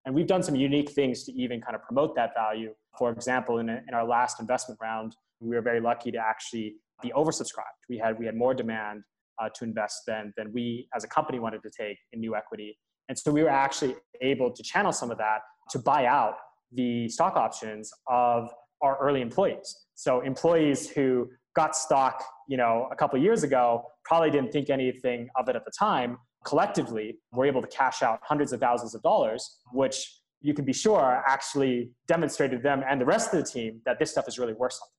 And 0.05 0.13
we've 0.13 0.27
done 0.27 0.43
some 0.43 0.55
unique 0.55 0.91
things 0.91 1.23
to 1.25 1.31
even 1.33 1.61
kind 1.61 1.75
of 1.75 1.81
promote 1.83 2.15
that 2.15 2.33
value. 2.33 2.73
For 2.97 3.11
example, 3.11 3.59
in, 3.59 3.69
a, 3.69 3.81
in 3.87 3.93
our 3.93 4.05
last 4.05 4.41
investment 4.41 4.79
round, 4.81 5.15
we 5.43 5.55
were 5.55 5.61
very 5.61 5.79
lucky 5.79 6.11
to 6.11 6.17
actually 6.17 6.75
be 7.01 7.11
oversubscribed. 7.15 7.81
We 7.89 7.97
had, 7.97 8.17
we 8.17 8.25
had 8.25 8.35
more 8.35 8.53
demand 8.53 9.03
uh, 9.41 9.49
to 9.55 9.63
invest 9.63 10.01
than, 10.07 10.33
than 10.37 10.51
we 10.53 10.87
as 10.95 11.03
a 11.03 11.07
company 11.07 11.39
wanted 11.39 11.61
to 11.63 11.69
take 11.69 11.97
in 12.13 12.19
new 12.19 12.35
equity. 12.35 12.77
And 13.09 13.17
so 13.17 13.31
we 13.31 13.43
were 13.43 13.49
actually 13.49 13.95
able 14.21 14.51
to 14.51 14.63
channel 14.63 14.91
some 14.91 15.11
of 15.11 15.17
that 15.17 15.39
to 15.71 15.79
buy 15.79 16.05
out 16.05 16.35
the 16.71 17.09
stock 17.09 17.35
options 17.35 17.91
of 18.07 18.49
our 18.81 18.97
early 18.99 19.21
employees. 19.21 19.75
So 19.95 20.21
employees 20.21 20.89
who 20.89 21.29
got 21.55 21.75
stock, 21.75 22.23
you 22.47 22.57
know, 22.57 22.89
a 22.91 22.95
couple 22.95 23.19
years 23.19 23.43
ago 23.43 23.85
probably 24.05 24.31
didn't 24.31 24.51
think 24.51 24.69
anything 24.69 25.29
of 25.35 25.49
it 25.49 25.55
at 25.55 25.65
the 25.65 25.71
time, 25.77 26.17
collectively 26.45 27.17
were 27.31 27.45
able 27.45 27.61
to 27.61 27.67
cash 27.67 28.01
out 28.01 28.19
hundreds 28.23 28.51
of 28.53 28.59
thousands 28.59 28.95
of 28.95 29.01
dollars, 29.01 29.59
which 29.71 30.21
you 30.41 30.53
can 30.53 30.65
be 30.65 30.73
sure 30.73 31.23
actually 31.25 31.91
demonstrated 32.07 32.61
them 32.61 32.83
and 32.87 32.99
the 32.99 33.05
rest 33.05 33.33
of 33.33 33.39
the 33.39 33.49
team 33.49 33.79
that 33.85 33.97
this 33.97 34.11
stuff 34.11 34.27
is 34.27 34.37
really 34.37 34.53
worth 34.53 34.73
something, 34.73 34.93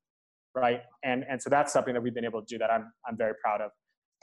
right? 0.54 0.82
And, 1.02 1.24
and 1.28 1.40
so 1.42 1.50
that's 1.50 1.72
something 1.72 1.94
that 1.94 2.02
we've 2.02 2.14
been 2.14 2.24
able 2.24 2.40
to 2.40 2.46
do 2.46 2.58
that 2.58 2.70
I'm, 2.70 2.92
I'm 3.06 3.16
very 3.16 3.34
proud 3.42 3.60
of. 3.60 3.70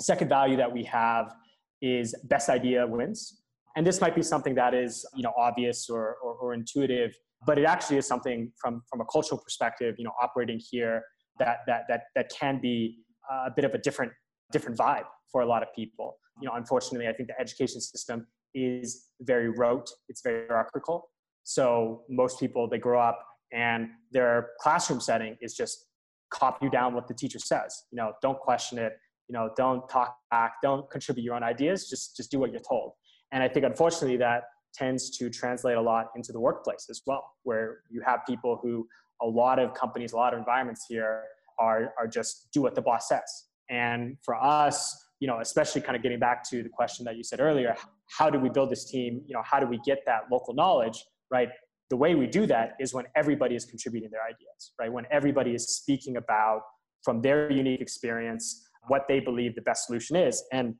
second 0.01 0.29
value 0.29 0.57
that 0.57 0.71
we 0.71 0.83
have 0.85 1.33
is 1.81 2.15
best 2.25 2.49
idea 2.49 2.85
wins. 2.87 3.41
And 3.75 3.87
this 3.87 4.01
might 4.01 4.15
be 4.15 4.21
something 4.21 4.55
that 4.55 4.73
is 4.73 5.05
you 5.15 5.23
know, 5.23 5.33
obvious 5.37 5.89
or, 5.89 6.17
or, 6.23 6.33
or 6.35 6.53
intuitive, 6.53 7.15
but 7.45 7.57
it 7.57 7.65
actually 7.65 7.97
is 7.97 8.05
something 8.07 8.51
from, 8.61 8.81
from 8.89 9.01
a 9.01 9.05
cultural 9.05 9.39
perspective, 9.41 9.95
you 9.97 10.03
know, 10.03 10.13
operating 10.21 10.59
here 10.69 11.03
that, 11.39 11.59
that, 11.67 11.83
that, 11.87 12.01
that 12.15 12.31
can 12.37 12.59
be 12.61 12.97
a 13.29 13.49
bit 13.55 13.65
of 13.65 13.73
a 13.73 13.77
different, 13.77 14.11
different 14.51 14.77
vibe 14.77 15.05
for 15.31 15.41
a 15.41 15.45
lot 15.45 15.63
of 15.63 15.69
people 15.73 16.17
you 16.41 16.47
know, 16.47 16.55
unfortunately, 16.55 17.07
I 17.07 17.13
think 17.13 17.29
the 17.29 17.39
education 17.39 17.79
system 17.79 18.27
is 18.53 19.07
very 19.21 19.49
rote. 19.49 19.89
It's 20.09 20.21
very 20.21 20.47
hierarchical. 20.47 21.09
So 21.43 22.03
most 22.09 22.39
people, 22.39 22.67
they 22.69 22.79
grow 22.79 22.99
up 22.99 23.19
and 23.53 23.89
their 24.11 24.49
classroom 24.59 24.99
setting 24.99 25.37
is 25.41 25.53
just 25.53 25.85
copy 26.31 26.69
down 26.69 26.93
what 26.93 27.07
the 27.07 27.13
teacher 27.13 27.39
says. 27.39 27.83
You 27.91 27.97
know, 27.97 28.13
don't 28.21 28.39
question 28.39 28.77
it. 28.77 28.93
You 29.27 29.33
know, 29.33 29.51
don't 29.55 29.87
talk 29.87 30.15
back. 30.29 30.53
Don't 30.61 30.89
contribute 30.89 31.23
your 31.23 31.35
own 31.35 31.43
ideas. 31.43 31.89
Just 31.89 32.17
just 32.17 32.31
do 32.31 32.39
what 32.39 32.51
you're 32.51 32.61
told. 32.67 32.93
And 33.31 33.43
I 33.43 33.47
think 33.47 33.65
unfortunately 33.65 34.17
that 34.17 34.43
tends 34.73 35.17
to 35.17 35.29
translate 35.29 35.77
a 35.77 35.81
lot 35.81 36.07
into 36.15 36.31
the 36.31 36.39
workplace 36.39 36.87
as 36.89 37.01
well, 37.05 37.23
where 37.43 37.79
you 37.89 38.01
have 38.05 38.21
people 38.27 38.59
who 38.61 38.87
a 39.21 39.25
lot 39.25 39.59
of 39.59 39.73
companies, 39.73 40.13
a 40.13 40.17
lot 40.17 40.33
of 40.33 40.39
environments 40.39 40.85
here 40.89 41.23
are 41.59 41.93
are 41.97 42.07
just 42.07 42.49
do 42.53 42.61
what 42.61 42.75
the 42.75 42.81
boss 42.81 43.07
says. 43.07 43.45
And 43.69 44.17
for 44.23 44.35
us, 44.35 45.07
you 45.19 45.27
know, 45.27 45.39
especially 45.39 45.81
kind 45.81 45.95
of 45.95 46.03
getting 46.03 46.19
back 46.19 46.43
to 46.49 46.63
the 46.63 46.69
question 46.69 47.05
that 47.05 47.15
you 47.15 47.23
said 47.23 47.39
earlier, 47.39 47.75
how 48.09 48.29
do 48.29 48.39
we 48.39 48.49
build 48.49 48.69
this 48.69 48.85
team? 48.85 49.21
You 49.27 49.35
know, 49.35 49.43
how 49.45 49.59
do 49.59 49.67
we 49.67 49.79
get 49.85 49.99
that 50.07 50.23
local 50.31 50.53
knowledge, 50.53 51.05
right? 51.29 51.49
The 51.91 51.97
way 51.97 52.15
we 52.15 52.25
do 52.25 52.45
that 52.47 52.77
is 52.79 52.93
when 52.93 53.05
everybody 53.17 53.53
is 53.53 53.65
contributing 53.65 54.09
their 54.11 54.23
ideas, 54.23 54.71
right? 54.79 54.91
When 54.91 55.05
everybody 55.11 55.53
is 55.53 55.75
speaking 55.75 56.15
about 56.15 56.61
from 57.03 57.21
their 57.21 57.51
unique 57.51 57.81
experience 57.81 58.65
what 58.87 59.09
they 59.09 59.19
believe 59.19 59.55
the 59.55 59.61
best 59.61 59.87
solution 59.87 60.15
is. 60.15 60.41
And 60.53 60.75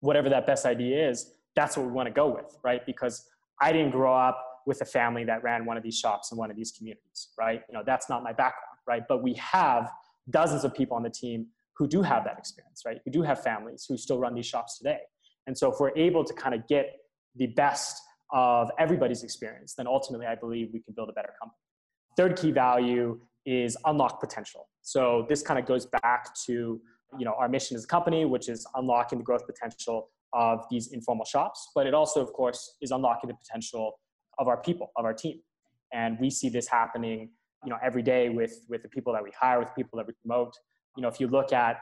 whatever 0.00 0.28
that 0.28 0.46
best 0.46 0.66
idea 0.66 1.08
is, 1.08 1.32
that's 1.56 1.78
what 1.78 1.86
we 1.86 1.92
want 1.92 2.06
to 2.06 2.12
go 2.12 2.28
with, 2.28 2.54
right? 2.62 2.84
Because 2.84 3.24
I 3.62 3.72
didn't 3.72 3.92
grow 3.92 4.14
up 4.14 4.44
with 4.66 4.82
a 4.82 4.84
family 4.84 5.24
that 5.24 5.42
ran 5.42 5.64
one 5.64 5.78
of 5.78 5.82
these 5.82 5.98
shops 5.98 6.32
in 6.32 6.36
one 6.36 6.50
of 6.50 6.56
these 6.56 6.70
communities, 6.70 7.30
right? 7.38 7.62
You 7.70 7.74
know, 7.74 7.82
that's 7.84 8.10
not 8.10 8.22
my 8.22 8.32
background, 8.32 8.76
right? 8.86 9.04
But 9.08 9.22
we 9.22 9.32
have 9.34 9.90
dozens 10.28 10.64
of 10.64 10.74
people 10.74 10.98
on 10.98 11.02
the 11.02 11.10
team 11.10 11.46
who 11.78 11.88
do 11.88 12.02
have 12.02 12.24
that 12.24 12.36
experience, 12.38 12.82
right? 12.84 12.98
Who 13.06 13.10
do 13.10 13.22
have 13.22 13.42
families 13.42 13.86
who 13.88 13.96
still 13.96 14.18
run 14.18 14.34
these 14.34 14.46
shops 14.46 14.76
today. 14.76 15.00
And 15.46 15.56
so 15.56 15.72
if 15.72 15.80
we're 15.80 15.96
able 15.96 16.24
to 16.24 16.34
kind 16.34 16.54
of 16.54 16.68
get 16.68 16.92
the 17.36 17.46
best 17.46 17.98
of 18.32 18.70
everybody's 18.78 19.22
experience, 19.22 19.74
then 19.74 19.86
ultimately 19.86 20.26
I 20.26 20.34
believe 20.34 20.70
we 20.72 20.80
can 20.80 20.94
build 20.94 21.10
a 21.10 21.12
better 21.12 21.32
company. 21.40 21.58
Third 22.16 22.36
key 22.36 22.50
value 22.50 23.20
is 23.44 23.76
unlock 23.84 24.20
potential. 24.20 24.68
So 24.82 25.26
this 25.28 25.42
kind 25.42 25.58
of 25.58 25.66
goes 25.66 25.86
back 25.86 26.34
to 26.46 26.80
you 27.18 27.24
know 27.26 27.34
our 27.38 27.48
mission 27.48 27.76
as 27.76 27.84
a 27.84 27.86
company, 27.86 28.24
which 28.24 28.48
is 28.48 28.66
unlocking 28.74 29.18
the 29.18 29.24
growth 29.24 29.46
potential 29.46 30.10
of 30.32 30.64
these 30.70 30.92
informal 30.92 31.26
shops, 31.26 31.70
but 31.74 31.86
it 31.86 31.92
also, 31.92 32.22
of 32.22 32.32
course, 32.32 32.76
is 32.80 32.90
unlocking 32.90 33.28
the 33.28 33.34
potential 33.34 34.00
of 34.38 34.48
our 34.48 34.56
people, 34.56 34.90
of 34.96 35.04
our 35.04 35.12
team. 35.12 35.40
And 35.92 36.18
we 36.18 36.30
see 36.30 36.48
this 36.48 36.66
happening, 36.66 37.30
you 37.64 37.70
know, 37.70 37.76
every 37.82 38.02
day 38.02 38.30
with 38.30 38.54
with 38.68 38.82
the 38.82 38.88
people 38.88 39.12
that 39.12 39.22
we 39.22 39.30
hire, 39.38 39.58
with 39.60 39.74
people 39.74 39.98
that 39.98 40.06
we 40.06 40.14
promote. 40.24 40.54
You 40.96 41.02
know, 41.02 41.08
if 41.08 41.20
you 41.20 41.28
look 41.28 41.52
at 41.52 41.78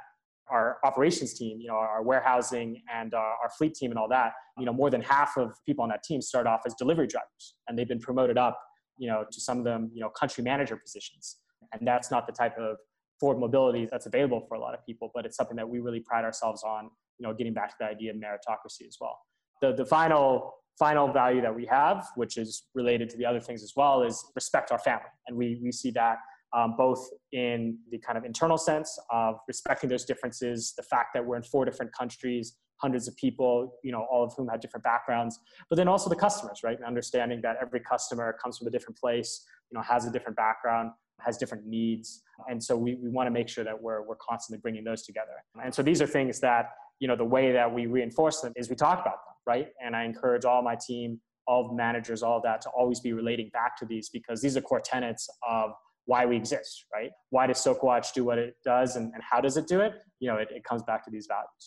our 0.51 0.79
operations 0.85 1.35
team, 1.35 1.61
you 1.61 1.69
know, 1.69 1.75
our 1.75 2.03
warehousing 2.03 2.83
and 2.93 3.15
our, 3.15 3.35
our 3.43 3.51
fleet 3.57 3.75
team 3.75 3.91
and 3.91 3.99
all 3.99 4.09
that, 4.09 4.33
you 4.59 4.65
know, 4.65 4.73
more 4.73 4.91
than 4.91 5.01
half 5.01 5.37
of 5.37 5.53
people 5.67 5.83
on 5.83 5.89
that 5.89 6.03
team 6.03 6.21
start 6.21 6.47
off 6.47 6.61
as 6.67 6.75
delivery 6.75 7.07
drivers, 7.07 7.55
and 7.69 7.79
they've 7.79 7.89
been 7.89 8.01
promoted 8.01 8.37
up, 8.37 8.61
you 8.99 9.09
know, 9.09 9.25
to 9.31 9.41
some 9.41 9.59
of 9.59 9.65
them, 9.65 9.91
you 9.95 10.01
know, 10.01 10.09
country 10.09 10.43
manager 10.45 10.77
positions. 10.77 11.37
And 11.73 11.87
that's 11.87 12.11
not 12.11 12.27
the 12.27 12.33
type 12.33 12.57
of 12.59 12.77
forward 13.19 13.39
mobility 13.39 13.87
that's 13.91 14.07
available 14.07 14.45
for 14.49 14.55
a 14.55 14.61
lot 14.61 14.75
of 14.75 14.85
people, 14.85 15.11
but 15.15 15.25
it's 15.27 15.37
something 15.37 15.57
that 15.57 15.69
we 15.69 15.79
really 15.79 16.01
pride 16.01 16.25
ourselves 16.25 16.63
on, 16.65 16.91
you 17.19 17.27
know, 17.27 17.35
getting 17.35 17.55
back 17.55 17.69
to 17.71 17.77
the 17.81 17.87
idea 17.87 18.11
of 18.11 18.17
meritocracy 18.17 18.87
as 18.89 18.97
well. 19.01 19.19
The, 19.61 19.75
the 19.75 19.85
final 19.85 20.55
final 20.79 21.13
value 21.13 21.43
that 21.43 21.55
we 21.55 21.67
have, 21.67 22.07
which 22.17 22.39
is 22.39 22.65
related 22.75 23.11
to 23.11 23.19
the 23.19 23.27
other 23.27 23.41
things 23.41 23.63
as 23.63 23.75
well, 23.77 24.03
is 24.03 24.25
respect 24.35 24.73
our 24.73 24.79
family. 24.79 25.11
And 25.27 25.37
we, 25.37 25.61
we 25.63 25.71
see 25.73 25.91
that 25.91 26.17
um, 26.57 26.75
both 26.77 27.09
in 27.33 27.79
the 27.91 27.99
kind 27.99 28.19
of 28.19 28.25
internal 28.25 28.59
sense 28.59 28.99
of 29.11 29.37
respecting 29.47 29.89
those 29.89 30.05
differences, 30.05 30.75
the 30.77 30.83
fact 30.83 31.09
that 31.15 31.25
we're 31.25 31.37
in 31.37 31.43
four 31.43 31.65
different 31.65 31.93
countries, 31.93 32.57
hundreds 32.77 33.07
of 33.07 33.17
people, 33.17 33.75
you 33.85 33.93
know, 33.93 34.07
all 34.11 34.25
of 34.25 34.33
whom 34.37 34.49
have 34.49 34.61
different 34.61 34.83
backgrounds, 34.83 35.39
but 35.69 35.77
then 35.77 35.87
also 35.87 36.09
the 36.09 36.17
customers, 36.17 36.61
right? 36.65 36.77
And 36.77 36.87
understanding 36.87 37.41
that 37.43 37.57
every 37.61 37.81
customer 37.81 38.37
comes 38.43 38.59
from 38.59 38.67
a 38.67 38.71
different 38.71 38.99
place, 38.99 39.45
you 39.71 39.77
know, 39.77 39.83
has 39.83 40.07
a 40.07 40.11
different 40.11 40.37
background, 40.37 40.91
has 41.21 41.37
different 41.37 41.67
needs. 41.67 42.23
And 42.49 42.63
so 42.63 42.77
we, 42.77 42.95
we 42.95 43.11
want 43.11 43.27
to 43.27 43.31
make 43.31 43.49
sure 43.49 43.65
that 43.65 43.81
we're, 43.81 44.03
we're 44.03 44.17
constantly 44.17 44.61
bringing 44.61 44.83
those 44.83 45.03
together. 45.03 45.45
And 45.63 45.75
so 45.75 45.83
these 45.83 46.01
are 46.01 46.07
things 46.07 46.41
that, 46.41 46.71
you 46.99 47.09
know, 47.09 47.17
the 47.17 47.25
way 47.25 47.53
that 47.53 47.73
we 47.73 47.87
reinforce 47.87 48.41
them 48.41 48.53
is 48.57 48.71
we 48.71 48.77
talk 48.77 49.01
about 49.01 49.19
them, 49.27 49.35
right? 49.47 49.69
And 49.85 49.95
I 49.95 50.05
encourage 50.05 50.45
all 50.45 50.63
my 50.63 50.77
team, 50.77 51.21
all 51.47 51.75
managers, 51.75 52.23
all 52.23 52.41
that 52.43 52.63
to 52.63 52.71
always 52.71 53.01
be 53.01 53.13
relating 53.13 53.51
back 53.51 53.77
to 53.79 53.85
these 53.85 54.09
because 54.09 54.41
these 54.41 54.57
are 54.57 54.61
core 54.61 54.81
tenets 54.81 55.29
of 55.49 55.73
why 56.11 56.27
we 56.27 56.37
exist, 56.37 56.87
right? 56.93 57.13
Why 57.35 57.47
does 57.47 57.59
Sokowatch 57.59 58.13
do 58.13 58.25
what 58.25 58.37
it 58.37 58.57
does 58.65 58.97
and, 58.97 59.07
and 59.15 59.23
how 59.23 59.41
does 59.41 59.57
it 59.57 59.69
do 59.69 59.79
it? 59.81 59.93
You 60.19 60.29
know, 60.29 60.39
it, 60.39 60.49
it 60.51 60.65
comes 60.65 60.83
back 60.83 61.05
to 61.05 61.11
these 61.11 61.29
values. 61.29 61.65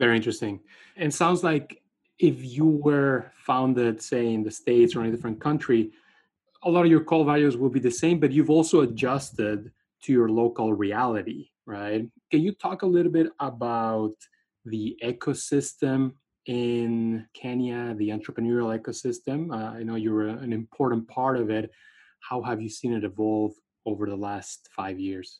Very 0.00 0.16
interesting. 0.16 0.58
And 0.96 1.14
sounds 1.14 1.44
like 1.44 1.80
if 2.18 2.36
you 2.44 2.66
were 2.66 3.30
founded, 3.36 4.02
say, 4.02 4.34
in 4.34 4.42
the 4.42 4.50
States 4.50 4.96
or 4.96 5.02
in 5.02 5.06
a 5.06 5.12
different 5.12 5.40
country, 5.40 5.92
a 6.64 6.68
lot 6.68 6.84
of 6.84 6.90
your 6.90 7.04
core 7.04 7.24
values 7.24 7.56
will 7.56 7.70
be 7.70 7.78
the 7.78 7.92
same, 7.92 8.18
but 8.18 8.32
you've 8.32 8.50
also 8.50 8.80
adjusted 8.80 9.70
to 10.02 10.12
your 10.12 10.28
local 10.28 10.72
reality, 10.72 11.50
right? 11.64 12.02
Can 12.32 12.40
you 12.40 12.52
talk 12.54 12.82
a 12.82 12.86
little 12.86 13.12
bit 13.12 13.28
about 13.38 14.16
the 14.64 14.96
ecosystem 15.04 16.14
in 16.46 17.24
Kenya, 17.34 17.94
the 17.96 18.08
entrepreneurial 18.08 18.76
ecosystem? 18.76 19.38
Uh, 19.52 19.78
I 19.78 19.84
know 19.84 19.94
you're 19.94 20.26
an 20.26 20.52
important 20.52 21.06
part 21.06 21.36
of 21.36 21.50
it. 21.50 21.70
How 22.28 22.42
have 22.42 22.60
you 22.60 22.68
seen 22.68 22.92
it 22.92 23.04
evolve 23.04 23.52
over 23.84 24.06
the 24.08 24.16
last 24.16 24.68
five 24.74 24.98
years? 24.98 25.38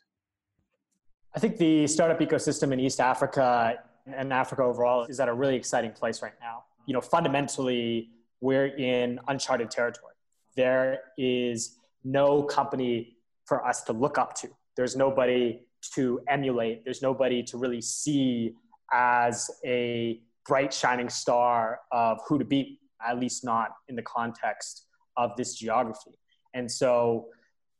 I 1.34 1.40
think 1.40 1.56
the 1.56 1.86
startup 1.86 2.20
ecosystem 2.20 2.72
in 2.72 2.80
East 2.80 3.00
Africa 3.00 3.78
and 4.06 4.32
Africa 4.32 4.62
overall 4.62 5.04
is 5.04 5.20
at 5.20 5.28
a 5.28 5.34
really 5.34 5.56
exciting 5.56 5.90
place 5.90 6.22
right 6.22 6.32
now. 6.40 6.64
You 6.86 6.94
know, 6.94 7.00
fundamentally, 7.00 8.10
we're 8.40 8.66
in 8.66 9.18
uncharted 9.28 9.70
territory 9.70 10.16
there 10.56 11.02
is 11.16 11.78
no 12.02 12.42
company 12.42 13.16
for 13.44 13.64
us 13.64 13.82
to 13.82 13.92
look 13.92 14.18
up 14.18 14.34
to. 14.34 14.48
There's 14.76 14.96
nobody 14.96 15.60
to 15.94 16.20
emulate. 16.28 16.84
There's 16.84 17.02
nobody 17.02 17.42
to 17.44 17.58
really 17.58 17.80
see 17.80 18.54
as 18.92 19.50
a 19.64 20.20
bright 20.46 20.72
shining 20.72 21.08
star 21.08 21.80
of 21.92 22.18
who 22.26 22.38
to 22.38 22.44
beat, 22.44 22.80
at 23.06 23.20
least 23.20 23.44
not 23.44 23.70
in 23.88 23.96
the 23.96 24.02
context 24.02 24.86
of 25.16 25.36
this 25.36 25.54
geography. 25.54 26.18
And 26.56 26.72
so, 26.72 27.26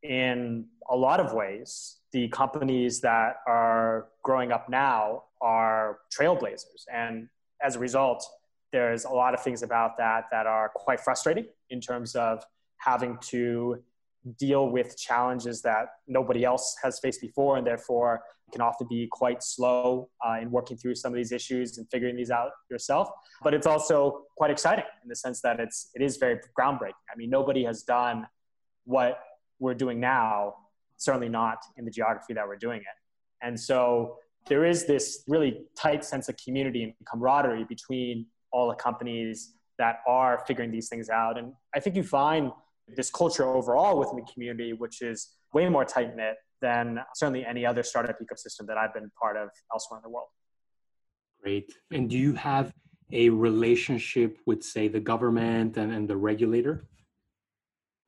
in 0.02 0.66
a 0.90 0.96
lot 0.96 1.18
of 1.18 1.32
ways, 1.32 1.96
the 2.12 2.28
companies 2.28 3.00
that 3.00 3.36
are 3.48 4.08
growing 4.22 4.52
up 4.52 4.68
now 4.68 5.24
are 5.40 5.98
trailblazers. 6.16 6.84
And 6.92 7.28
as 7.62 7.76
a 7.76 7.78
result, 7.78 8.22
there's 8.72 9.04
a 9.06 9.10
lot 9.10 9.32
of 9.32 9.42
things 9.42 9.62
about 9.62 9.96
that 9.96 10.24
that 10.30 10.46
are 10.46 10.68
quite 10.74 11.00
frustrating 11.00 11.46
in 11.70 11.80
terms 11.80 12.14
of 12.14 12.44
having 12.76 13.16
to 13.32 13.82
deal 14.38 14.68
with 14.68 14.98
challenges 14.98 15.62
that 15.62 15.86
nobody 16.06 16.44
else 16.44 16.76
has 16.82 16.98
faced 16.98 17.22
before. 17.22 17.56
And 17.56 17.66
therefore 17.66 18.22
can 18.52 18.60
often 18.60 18.86
be 18.88 19.08
quite 19.10 19.42
slow 19.42 20.08
uh, 20.24 20.36
in 20.40 20.50
working 20.50 20.76
through 20.76 20.94
some 20.94 21.12
of 21.12 21.16
these 21.16 21.32
issues 21.32 21.78
and 21.78 21.88
figuring 21.90 22.16
these 22.16 22.30
out 22.30 22.50
yourself. 22.70 23.08
But 23.42 23.54
it's 23.54 23.66
also 23.66 24.22
quite 24.36 24.50
exciting 24.50 24.84
in 25.02 25.08
the 25.08 25.16
sense 25.16 25.40
that 25.40 25.58
it's 25.60 25.90
it 25.94 26.02
is 26.02 26.16
very 26.16 26.40
groundbreaking. 26.58 27.00
I 27.12 27.16
mean 27.16 27.30
nobody 27.30 27.64
has 27.64 27.82
done 27.82 28.26
what 28.86 29.20
we're 29.58 29.74
doing 29.74 30.00
now 30.00 30.54
certainly 30.96 31.28
not 31.28 31.58
in 31.76 31.84
the 31.84 31.90
geography 31.90 32.32
that 32.32 32.46
we're 32.46 32.56
doing 32.56 32.80
it 32.80 33.46
and 33.46 33.58
so 33.58 34.16
there 34.48 34.64
is 34.64 34.86
this 34.86 35.24
really 35.28 35.66
tight 35.76 36.04
sense 36.04 36.28
of 36.28 36.36
community 36.42 36.82
and 36.82 36.92
camaraderie 37.10 37.64
between 37.64 38.26
all 38.52 38.68
the 38.68 38.74
companies 38.74 39.52
that 39.78 39.98
are 40.08 40.42
figuring 40.46 40.70
these 40.70 40.88
things 40.88 41.10
out 41.10 41.38
and 41.38 41.52
i 41.74 41.80
think 41.80 41.94
you 41.94 42.02
find 42.02 42.50
this 42.94 43.10
culture 43.10 43.44
overall 43.44 43.98
within 43.98 44.16
the 44.16 44.32
community, 44.32 44.72
which 44.72 45.02
is 45.02 45.30
way 45.52 45.68
more 45.68 45.84
tight 45.84 46.14
knit 46.14 46.36
than 46.60 47.00
certainly 47.14 47.44
any 47.44 47.66
other 47.66 47.82
startup 47.82 48.16
ecosystem 48.20 48.66
that 48.66 48.78
I've 48.78 48.94
been 48.94 49.10
part 49.20 49.36
of 49.36 49.48
elsewhere 49.72 49.98
in 49.98 50.02
the 50.02 50.10
world. 50.10 50.28
Great. 51.42 51.72
And 51.90 52.08
do 52.08 52.16
you 52.16 52.34
have 52.34 52.72
a 53.12 53.28
relationship 53.28 54.38
with, 54.46 54.62
say, 54.62 54.88
the 54.88 55.00
government 55.00 55.76
and, 55.76 55.92
and 55.92 56.08
the 56.08 56.16
regulator? 56.16 56.86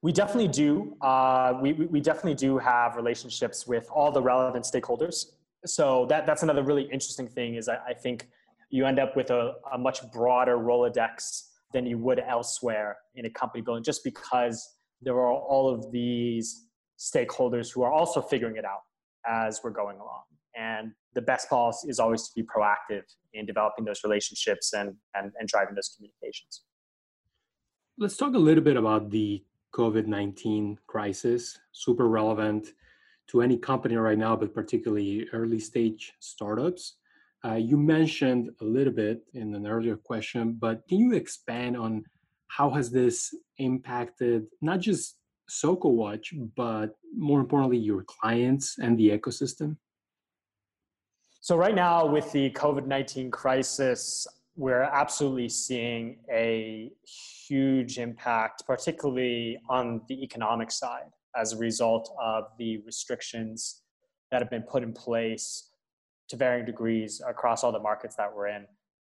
We 0.01 0.13
definitely 0.13 0.49
do. 0.49 0.97
Uh, 1.01 1.55
we, 1.61 1.73
we 1.73 2.01
definitely 2.01 2.35
do 2.35 2.59
have 2.59 2.95
relationships 2.97 3.67
with 3.67 3.89
all 3.91 4.13
the 4.13 4.23
relevant 4.23 4.65
stakeholders. 4.65 5.33
So 5.67 6.07
that, 6.07 6.25
that's 6.25 6.45
another 6.45 6.63
really 6.63 6.85
interesting 6.85 7.27
thing 7.27 7.57
is 7.57 7.69
I, 7.69 7.79
I 7.89 7.95
think 7.95 8.29
you 8.71 8.87
end 8.87 8.99
up 8.99 9.17
with 9.17 9.31
a, 9.31 9.55
a 9.73 9.79
much 9.79 10.01
broader 10.13 10.57
Rolodex 10.57 11.49
than 11.73 11.85
you 11.85 11.99
would 11.99 12.21
elsewhere 12.21 12.97
in 13.17 13.27
a 13.27 13.31
company 13.31 13.61
building 13.61 13.83
just 13.83 14.05
because 14.05 14.77
there 15.03 15.15
are 15.15 15.33
all 15.33 15.69
of 15.69 15.91
these 15.91 16.67
stakeholders 16.99 17.73
who 17.73 17.83
are 17.83 17.93
also 17.93 18.21
figuring 18.21 18.57
it 18.57 18.65
out 18.65 18.83
as 19.27 19.61
we're 19.63 19.71
going 19.71 19.97
along. 19.99 20.23
And 20.57 20.93
the 21.15 21.23
best 21.23 21.49
policy 21.49 21.89
is 21.89 21.99
always 21.99 22.29
to 22.29 22.31
be 22.35 22.43
proactive 22.43 23.03
in 23.33 23.47
developing 23.47 23.85
those 23.85 24.03
relationships 24.03 24.73
and, 24.73 24.95
and, 25.15 25.33
and 25.39 25.49
driving 25.49 25.75
those 25.75 25.95
communications. 25.97 26.63
Let's 27.99 28.17
talk 28.17 28.35
a 28.35 28.39
little 28.39 28.63
bit 28.63 28.77
about 28.77 29.11
the 29.11 29.43
COVID 29.75 30.07
19 30.07 30.79
crisis, 30.87 31.59
super 31.73 32.09
relevant 32.09 32.69
to 33.29 33.43
any 33.43 33.59
company 33.59 33.97
right 33.97 34.19
now, 34.19 34.35
but 34.35 34.55
particularly 34.55 35.27
early 35.33 35.61
stage 35.61 36.15
startups. 36.21 36.97
Uh, 37.45 37.55
you 37.55 37.77
mentioned 37.77 38.51
a 38.61 38.65
little 38.65 38.93
bit 38.93 39.23
in 39.35 39.55
an 39.55 39.67
earlier 39.67 39.97
question, 39.97 40.57
but 40.59 40.83
can 40.89 40.99
you 40.99 41.15
expand 41.15 41.77
on 41.77 42.05
how 42.49 42.71
has 42.71 42.91
this 42.91 43.35
impacted 43.59 44.47
not 44.61 44.81
just 44.81 45.17
Sokowatch, 45.49 46.27
but 46.57 46.97
more 47.17 47.41
importantly, 47.41 47.79
your 47.79 48.03
clients 48.05 48.79
and 48.79 48.99
the 48.99 49.11
ecosystem? 49.11 49.77
So 51.41 51.57
right 51.57 51.75
now, 51.75 52.05
with 52.07 52.31
the 52.33 52.51
COVID 52.51 52.87
nineteen 52.87 53.31
crisis, 53.31 54.27
we're 54.57 54.83
absolutely 54.83 55.49
seeing 55.49 56.19
a 56.31 56.91
huge 57.49 57.99
impact, 57.99 58.65
particularly 58.67 59.59
on 59.69 60.03
the 60.09 60.23
economic 60.23 60.71
side, 60.71 61.11
as 61.37 61.53
a 61.53 61.57
result 61.57 62.13
of 62.21 62.45
the 62.59 62.79
restrictions 62.85 63.83
that 64.31 64.41
have 64.43 64.51
been 64.51 64.63
put 64.63 64.83
in 64.83 64.93
place 64.93 65.71
to 66.29 66.37
varying 66.37 66.67
degrees 66.67 67.23
across 67.27 67.65
all 67.65 67.73
the 67.73 67.79
markets 67.79 68.17
that 68.17 68.35
we're 68.35 68.49
in. 68.49 68.67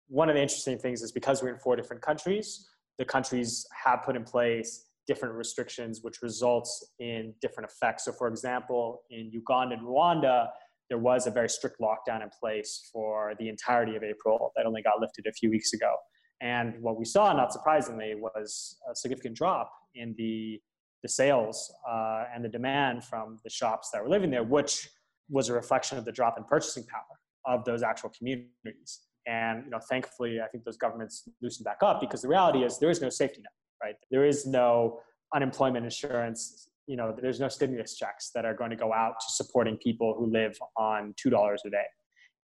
One 0.08 0.30
of 0.30 0.36
the 0.36 0.42
interesting 0.42 0.78
things 0.78 1.02
is 1.02 1.12
because 1.12 1.44
we're 1.44 1.54
in 1.54 1.60
four 1.60 1.76
different 1.76 2.02
countries, 2.02 2.70
the 2.98 3.06
countries 3.06 3.66
have 3.84 4.04
put 4.04 4.16
in 4.16 4.24
place 4.24 4.86
different 5.08 5.36
restrictions, 5.36 6.02
which 6.04 6.22
results 6.22 6.92
in 7.00 7.34
different 7.42 7.70
effects. 7.70 8.06
So, 8.06 8.12
for 8.12 8.28
example, 8.28 9.02
in 9.10 9.32
Uganda 9.32 9.76
and 9.76 9.86
Rwanda, 9.86 10.48
there 10.90 10.98
was 10.98 11.28
a 11.28 11.32
very 11.32 11.50
strict 11.50 11.78
lockdown 11.80 12.22
in 12.22 12.30
place 12.40 12.90
for 12.92 13.34
the 13.40 13.50
entirety 13.50 13.96
of 13.96 14.04
April 14.04 14.52
that 14.56 14.66
only 14.66 14.82
got 14.82 15.00
lifted 15.00 15.26
a 15.28 15.32
few 15.32 15.50
weeks 15.50 15.74
ago. 15.74 15.96
And 16.42 16.82
what 16.82 16.98
we 16.98 17.06
saw, 17.06 17.34
not 17.34 17.52
surprisingly, 17.52 18.16
was 18.16 18.78
a 18.90 18.96
significant 18.96 19.36
drop 19.36 19.72
in 19.96 20.16
the, 20.18 20.62
the 21.04 21.10
sales 21.10 21.72
uh, 21.90 22.26
and 22.34 22.44
the 22.44 22.50
demand 22.50 23.04
from 23.04 23.40
the 23.44 23.50
shops 23.50 23.90
that 23.92 24.02
were 24.02 24.10
living 24.10 24.32
there, 24.32 24.44
which 24.44 24.90
was 25.30 25.50
a 25.50 25.54
reflection 25.54 25.98
of 25.98 26.06
the 26.06 26.12
drop 26.12 26.38
in 26.38 26.44
purchasing 26.46 26.86
power 26.86 27.56
of 27.58 27.66
those 27.66 27.84
actual 27.84 28.12
communities. 28.18 29.02
And 29.28 29.66
you 29.66 29.72
know, 29.72 29.80
thankfully, 29.90 30.40
I 30.42 30.48
think 30.48 30.64
those 30.64 30.78
governments 30.78 31.28
loosened 31.42 31.66
back 31.66 31.78
up 31.82 32.00
because 32.00 32.22
the 32.22 32.28
reality 32.28 32.64
is 32.64 32.80
there 32.80 32.90
is 32.90 33.02
no 33.02 33.10
safety 33.10 33.42
net, 33.42 33.52
right? 33.84 33.96
There 34.12 34.26
is 34.26 34.46
no 34.46 35.00
unemployment 35.34 35.86
insurance. 35.86 36.70
You 36.88 36.96
know, 36.96 37.16
there's 37.22 37.40
no 37.40 37.50
stimulus 37.50 37.96
checks 37.96 38.32
that 38.34 38.46
are 38.46 38.56
going 38.56 38.72
to 38.72 38.76
go 38.76 38.94
out 38.94 39.20
to 39.20 39.32
supporting 39.32 39.78
people 39.78 40.16
who 40.18 40.32
live 40.32 40.58
on 40.76 41.14
two 41.18 41.30
dollars 41.30 41.62
a 41.66 41.70
day. 41.70 41.84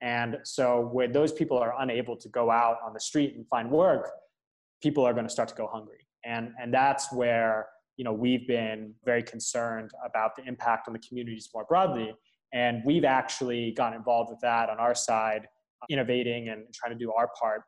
And 0.05 0.37
so, 0.43 0.87
where 0.93 1.07
those 1.07 1.33
people 1.33 1.57
are 1.57 1.73
unable 1.79 2.15
to 2.15 2.29
go 2.29 2.51
out 2.51 2.77
on 2.85 2.93
the 2.93 2.99
street 2.99 3.33
and 3.35 3.45
find 3.47 3.71
work, 3.71 4.11
people 4.81 5.03
are 5.03 5.13
going 5.13 5.25
to 5.25 5.31
start 5.31 5.49
to 5.49 5.55
go 5.55 5.67
hungry. 5.67 6.05
And 6.23 6.51
and 6.61 6.71
that's 6.71 7.11
where 7.11 7.67
you 7.97 8.05
know 8.05 8.13
we've 8.13 8.47
been 8.47 8.93
very 9.03 9.23
concerned 9.23 9.89
about 10.05 10.35
the 10.35 10.43
impact 10.45 10.87
on 10.87 10.93
the 10.93 10.99
communities 10.99 11.49
more 11.53 11.65
broadly. 11.67 12.13
And 12.53 12.83
we've 12.85 13.03
actually 13.03 13.71
gotten 13.71 13.97
involved 13.97 14.29
with 14.29 14.39
that 14.41 14.69
on 14.69 14.77
our 14.79 14.93
side 14.93 15.47
innovating 15.89 16.49
and 16.49 16.71
trying 16.73 16.93
to 16.93 16.97
do 16.97 17.11
our 17.11 17.29
part. 17.39 17.63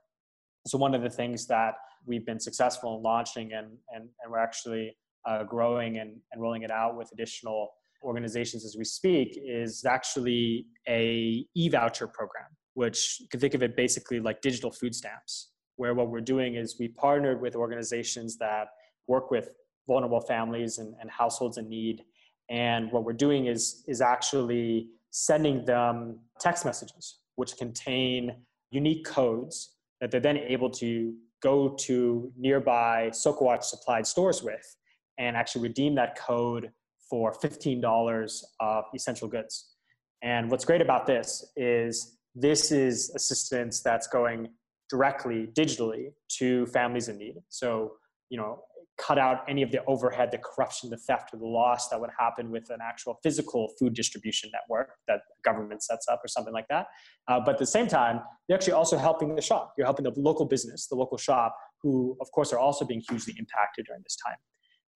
So 0.67 0.77
one 0.77 0.93
of 0.93 1.01
the 1.01 1.09
things 1.09 1.47
that 1.47 1.73
we've 2.05 2.25
been 2.25 2.39
successful 2.39 2.97
in 2.97 3.03
launching 3.03 3.53
and, 3.53 3.67
and, 3.93 4.09
and 4.21 4.31
we're 4.31 4.39
actually 4.39 4.95
uh, 5.27 5.43
growing 5.43 5.97
and, 5.97 6.17
and 6.31 6.41
rolling 6.41 6.63
it 6.63 6.71
out 6.71 6.97
with 6.97 7.09
additional 7.11 7.69
organizations 8.03 8.65
as 8.65 8.75
we 8.77 8.83
speak 8.83 9.37
is 9.43 9.85
actually 9.85 10.65
a 10.87 11.45
e-voucher 11.55 12.07
program, 12.07 12.45
which 12.73 13.17
you 13.19 13.27
can 13.29 13.39
think 13.39 13.53
of 13.53 13.63
it 13.63 13.75
basically 13.75 14.19
like 14.19 14.41
digital 14.41 14.71
food 14.71 14.93
stamps, 14.93 15.51
where 15.75 15.93
what 15.93 16.09
we're 16.09 16.21
doing 16.21 16.55
is 16.55 16.77
we 16.79 16.87
partnered 16.87 17.41
with 17.41 17.55
organizations 17.55 18.37
that 18.37 18.67
work 19.07 19.31
with 19.31 19.49
vulnerable 19.87 20.21
families 20.21 20.77
and, 20.79 20.93
and 20.99 21.09
households 21.09 21.57
in 21.57 21.69
need. 21.69 22.03
And 22.49 22.91
what 22.91 23.03
we're 23.03 23.13
doing 23.13 23.47
is, 23.47 23.83
is 23.87 24.01
actually 24.01 24.89
sending 25.11 25.65
them 25.65 26.19
text 26.39 26.65
messages 26.65 27.19
which 27.35 27.55
contain 27.55 28.35
unique 28.71 29.05
codes 29.05 29.75
that 30.01 30.11
they're 30.11 30.19
then 30.19 30.37
able 30.37 30.69
to 30.69 31.13
go 31.41 31.69
to 31.79 32.31
nearby 32.37 33.09
Sokowatch 33.11 33.63
supplied 33.63 34.05
stores 34.05 34.43
with 34.43 34.75
and 35.17 35.35
actually 35.37 35.61
redeem 35.61 35.95
that 35.95 36.17
code 36.17 36.71
for 37.09 37.33
$15 37.33 38.43
of 38.59 38.83
essential 38.95 39.27
goods. 39.27 39.73
And 40.21 40.49
what's 40.49 40.65
great 40.65 40.81
about 40.81 41.05
this 41.05 41.51
is 41.55 42.17
this 42.35 42.71
is 42.71 43.11
assistance 43.15 43.81
that's 43.81 44.07
going 44.07 44.49
directly 44.89 45.49
digitally 45.53 46.13
to 46.37 46.65
families 46.67 47.07
in 47.07 47.17
need. 47.17 47.35
So, 47.49 47.93
you 48.29 48.37
know, 48.37 48.61
cut 48.97 49.19
out 49.19 49.41
any 49.47 49.61
of 49.61 49.71
the 49.71 49.83
overhead, 49.85 50.31
the 50.31 50.39
corruption, 50.39 50.89
the 50.89 50.97
theft, 50.97 51.29
or 51.33 51.37
the 51.37 51.45
loss 51.45 51.89
that 51.89 51.99
would 51.99 52.09
happen 52.17 52.49
with 52.49 52.69
an 52.69 52.79
actual 52.81 53.19
physical 53.21 53.73
food 53.79 53.93
distribution 53.93 54.49
network 54.51 54.89
that 55.07 55.19
government 55.45 55.83
sets 55.83 56.07
up 56.07 56.19
or 56.23 56.27
something 56.27 56.53
like 56.53 56.67
that. 56.69 56.87
Uh, 57.27 57.39
but 57.39 57.53
at 57.53 57.59
the 57.59 57.65
same 57.65 57.87
time, 57.87 58.21
you're 58.47 58.57
actually 58.57 58.73
also 58.73 58.97
helping 58.97 59.35
the 59.35 59.41
shop. 59.41 59.73
You're 59.77 59.85
helping 59.85 60.03
the 60.03 60.13
local 60.15 60.45
business, 60.45 60.87
the 60.87 60.95
local 60.95 61.17
shop, 61.17 61.55
who, 61.83 62.17
of 62.21 62.31
course, 62.31 62.51
are 62.51 62.59
also 62.59 62.85
being 62.85 63.03
hugely 63.07 63.35
impacted 63.37 63.85
during 63.85 64.01
this 64.03 64.17
time. 64.25 64.37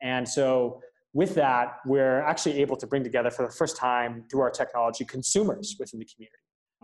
And 0.02 0.28
so, 0.28 0.82
with 1.14 1.36
that, 1.36 1.78
we're 1.86 2.22
actually 2.22 2.62
able 2.62 2.78
to 2.78 2.88
bring 2.88 3.04
together 3.04 3.30
for 3.30 3.46
the 3.46 3.52
first 3.52 3.78
time 3.78 4.24
through 4.30 4.42
our 4.42 4.50
technology 4.50 5.04
consumers 5.06 5.76
within 5.80 6.00
the 6.00 6.06
community. 6.06 6.38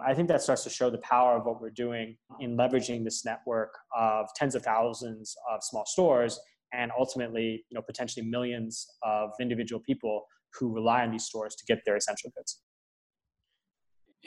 I 0.05 0.13
think 0.13 0.27
that 0.27 0.41
starts 0.41 0.63
to 0.63 0.69
show 0.69 0.89
the 0.89 0.99
power 0.99 1.37
of 1.37 1.45
what 1.45 1.59
we're 1.59 1.71
doing 1.71 2.17
in 2.39 2.55
leveraging 2.55 3.03
this 3.03 3.25
network 3.25 3.73
of 3.95 4.27
tens 4.35 4.53
of 4.53 4.63
thousands 4.63 5.35
of 5.51 5.63
small 5.63 5.85
stores 5.85 6.39
and 6.73 6.91
ultimately, 6.97 7.65
you 7.69 7.75
know, 7.75 7.81
potentially 7.81 8.25
millions 8.25 8.85
of 9.01 9.31
individual 9.41 9.81
people 9.85 10.25
who 10.53 10.71
rely 10.71 11.03
on 11.03 11.11
these 11.11 11.23
stores 11.23 11.55
to 11.55 11.65
get 11.65 11.81
their 11.85 11.95
essential 11.95 12.29
goods. 12.35 12.61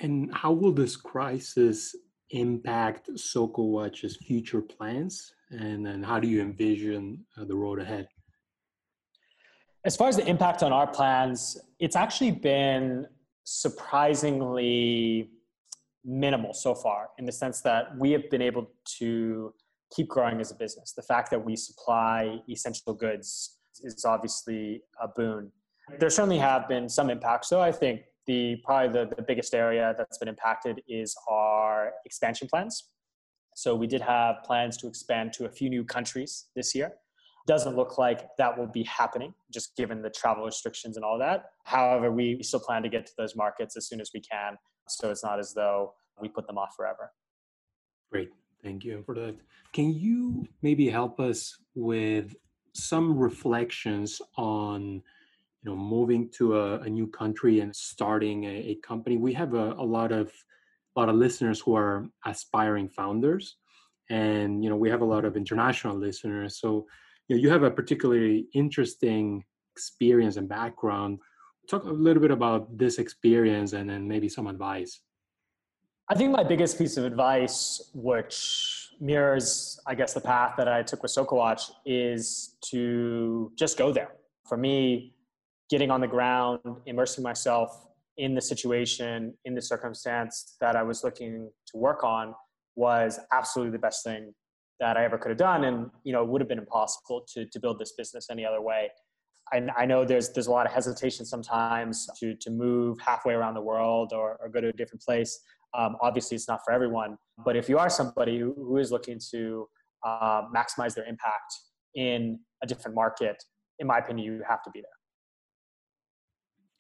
And 0.01 0.35
how 0.35 0.53
will 0.53 0.73
this 0.73 0.97
crisis 0.97 1.95
impact 2.31 3.11
Sokowatch's 3.11 4.17
future 4.17 4.63
plans? 4.63 5.33
And 5.51 5.85
then 5.85 6.03
how 6.03 6.19
do 6.19 6.27
you 6.27 6.41
envision 6.41 7.25
uh, 7.37 7.45
the 7.45 7.57
road 7.57 7.81
ahead? 7.81 8.09
As 9.85 9.97
far 9.97 10.09
as 10.09 10.17
the 10.17 10.27
impact 10.27 10.63
on 10.63 10.73
our 10.73 10.87
plans, 10.87 11.59
it's 11.79 11.97
actually 11.97 12.33
been 12.33 13.07
surprisingly 13.45 15.31
minimal 16.05 16.53
so 16.53 16.75
far 16.75 17.09
in 17.19 17.25
the 17.25 17.33
sense 17.33 17.63
that 17.63 17.97
we 17.99 18.11
have 18.13 18.29
been 18.31 18.43
able 18.43 18.71
to 18.99 19.55
keep 19.95 20.09
growing 20.09 20.39
as 20.39 20.51
a 20.51 20.55
business. 20.55 20.93
The 20.93 21.03
fact 21.03 21.31
that 21.31 21.43
we 21.43 21.57
supply 21.57 22.41
essential 22.49 22.93
goods 22.93 23.59
is 23.83 24.05
obviously 24.05 24.83
a 25.01 25.09
boon. 25.09 25.51
There 25.99 26.11
certainly 26.11 26.39
have 26.39 26.69
been 26.69 26.89
some 26.89 27.09
impacts, 27.09 27.49
though. 27.49 27.63
I 27.63 27.73
think 27.73 28.03
the 28.27 28.57
probably 28.65 28.93
the, 28.93 29.15
the 29.17 29.23
biggest 29.23 29.55
area 29.55 29.95
that's 29.97 30.19
been 30.19 30.29
impacted 30.29 30.83
is 30.89 31.17
our 31.27 31.93
expansion 32.05 32.49
plans. 32.49 32.91
So 33.57 33.75
we 33.75 33.87
did 33.87 34.03
have 34.03 34.37
plans 34.45 34.77
to 34.79 34.87
expand 34.87 35.33
to 35.35 35.47
a 35.47 35.49
few 35.49 35.71
new 35.71 35.85
countries 35.85 36.47
this 36.55 36.75
year. 36.75 36.93
Doesn't 37.51 37.75
look 37.75 37.99
like 37.99 38.29
that 38.39 38.57
will 38.57 38.69
be 38.69 38.85
happening, 38.85 39.35
just 39.53 39.75
given 39.77 40.03
the 40.03 40.11
travel 40.11 40.45
restrictions 40.45 40.95
and 40.95 41.05
all 41.05 41.19
that. 41.19 41.47
However, 41.65 42.13
we 42.13 42.41
still 42.45 42.61
plan 42.61 42.81
to 42.85 42.89
get 42.89 43.07
to 43.07 43.13
those 43.19 43.35
markets 43.35 43.77
as 43.77 43.89
soon 43.89 44.01
as 44.01 44.13
we 44.15 44.21
can. 44.21 44.57
So 44.87 45.11
it's 45.11 45.25
not 45.25 45.41
as 45.41 45.53
though 45.53 45.95
we 46.21 46.29
put 46.29 46.47
them 46.47 46.59
off 46.59 46.77
forever. 46.77 47.11
Great. 48.13 48.31
Thank 48.63 48.85
you 48.85 49.03
for 49.05 49.17
that. 49.17 49.35
Can 49.73 49.93
you 49.93 50.47
maybe 50.63 50.89
help 50.89 51.19
us 51.19 51.59
with 51.75 52.37
some 52.73 53.19
reflections 53.19 54.23
on 54.37 55.03
you 55.63 55.65
know 55.65 55.75
moving 55.75 56.29
to 56.37 56.57
a, 56.57 56.79
a 56.83 56.89
new 56.89 57.09
country 57.09 57.59
and 57.59 57.75
starting 57.75 58.45
a, 58.45 58.57
a 58.73 58.75
company? 58.77 59.17
We 59.17 59.33
have 59.33 59.55
a, 59.55 59.73
a, 59.73 59.87
lot 59.97 60.13
of 60.13 60.33
a 60.95 61.01
lot 61.01 61.09
of 61.09 61.17
listeners 61.17 61.59
who 61.59 61.75
are 61.75 62.07
aspiring 62.25 62.89
founders, 62.89 63.57
and 64.09 64.63
you 64.63 64.71
know 64.71 64.77
we 64.77 64.89
have 64.89 65.01
a 65.01 65.13
lot 65.15 65.25
of 65.25 65.37
international 65.37 65.97
listeners. 65.97 66.61
So 66.61 66.87
you 67.31 67.37
know 67.37 67.43
you 67.43 67.49
have 67.49 67.63
a 67.63 67.71
particularly 67.71 68.47
interesting 68.55 69.45
experience 69.77 70.37
and 70.37 70.49
background. 70.49 71.21
Talk 71.71 71.85
a 71.85 71.91
little 71.91 72.21
bit 72.21 72.33
about 72.33 72.77
this 72.77 72.99
experience 72.99 73.73
and 73.73 73.89
then 73.89 74.09
maybe 74.09 74.29
some 74.29 74.49
advice. 74.49 75.01
I 76.09 76.17
think 76.17 76.33
my 76.33 76.43
biggest 76.43 76.77
piece 76.77 76.97
of 76.97 77.05
advice, 77.05 77.93
which 77.95 78.89
mirrors, 79.01 79.79
I 79.87 79.95
guess, 79.95 80.13
the 80.13 80.21
path 80.21 80.55
that 80.57 80.67
I 80.67 80.83
took 80.83 81.05
with 81.05 81.13
Sokowatch, 81.13 81.71
is 81.87 82.57
to 82.73 83.53
just 83.57 83.79
go 83.79 83.93
there. 83.93 84.11
For 84.49 84.57
me, 84.57 85.15
getting 85.71 85.93
on 85.93 86.01
the 86.01 86.09
ground, 86.09 86.59
immersing 86.87 87.23
myself 87.23 87.87
in 88.17 88.35
the 88.35 88.41
situation, 88.41 89.35
in 89.45 89.55
the 89.55 89.63
circumstance 89.63 90.57
that 90.61 90.75
I 90.75 90.83
was 90.83 91.05
looking 91.05 91.49
to 91.69 91.77
work 91.77 92.03
on, 92.03 92.35
was 92.75 93.21
absolutely 93.33 93.71
the 93.71 93.79
best 93.79 94.03
thing 94.03 94.35
that 94.81 94.97
I 94.97 95.05
ever 95.05 95.19
could 95.19 95.29
have 95.29 95.39
done. 95.39 95.65
And 95.65 95.91
you 96.05 96.13
know, 96.13 96.23
it 96.23 96.29
would 96.29 96.41
have 96.41 96.49
been 96.49 96.59
impossible 96.59 97.25
to 97.35 97.47
to 97.47 97.61
build 97.61 97.79
this 97.79 97.93
business 97.93 98.29
any 98.31 98.45
other 98.45 98.61
way. 98.61 98.91
I, 99.53 99.67
I 99.77 99.87
know 99.87 100.05
there's 100.05 100.31
there's 100.33 100.47
a 100.47 100.51
lot 100.51 100.67
of 100.67 100.73
hesitation 100.73 101.25
sometimes 101.25 102.09
to 102.19 102.35
to 102.37 102.51
move 102.51 102.99
halfway 103.01 103.35
around 103.35 103.55
the 103.55 103.63
world 103.63 104.13
or, 104.13 104.37
or 104.41 104.49
go 104.49 104.61
to 104.61 104.69
a 104.69 104.73
different 104.73 105.03
place. 105.03 105.39
Um, 105.77 105.97
obviously, 106.01 106.35
it's 106.35 106.49
not 106.49 106.61
for 106.65 106.73
everyone, 106.73 107.17
but 107.45 107.55
if 107.57 107.69
you 107.69 107.79
are 107.79 107.89
somebody 107.89 108.41
who, 108.41 108.55
who 108.55 108.79
is 108.79 108.91
looking 108.91 109.21
to 109.31 109.69
uh, 110.05 110.43
maximize 110.55 110.95
their 110.95 111.05
impact 111.05 111.55
in 111.95 112.41
a 112.63 112.67
different 112.67 112.97
market, 112.97 113.41
in 113.79 113.87
my 113.87 113.99
opinion, 113.99 114.27
you 114.27 114.43
have 114.49 114.63
to 114.65 114.71
be 114.71 114.81
there. 114.81 114.91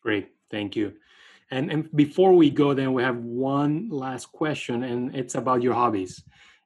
Great, 0.03 0.31
thank 0.51 0.75
you. 0.75 0.95
And 1.53 1.71
and 1.71 1.89
before 1.95 2.33
we 2.35 2.51
go, 2.51 2.75
then 2.75 2.93
we 2.93 3.03
have 3.03 3.17
one 3.17 3.89
last 3.91 4.33
question, 4.33 4.85
and 4.85 5.15
it's 5.15 5.35
about 5.35 5.63
your 5.63 5.75
hobbies. 5.75 6.23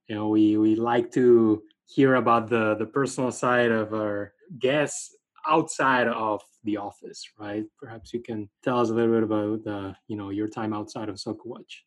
You 0.09 0.17
know, 0.17 0.29
we 0.29 0.57
we 0.57 0.77
like 0.77 1.11
to 1.13 1.63
hear 1.87 2.17
about 2.17 2.49
the 2.49 2.75
the 2.77 2.87
personal 2.87 3.31
side 3.31 3.71
of 3.71 3.93
our 3.95 4.33
guests 4.59 5.17
outside 5.47 6.09
of 6.09 6.43
the 6.65 6.77
office, 6.77 7.23
right? 7.39 7.65
Perhaps 7.79 8.13
you 8.13 8.21
can 8.21 8.49
tell 8.63 8.81
us 8.81 8.91
a 8.91 8.95
little 8.95 9.15
bit 9.15 9.23
about 9.23 9.65
the 9.65 9.95
you 10.09 10.17
know 10.17 10.31
your 10.31 10.49
time 10.49 10.73
outside 10.73 11.09
of 11.09 11.17
Sokowatch. 11.17 11.85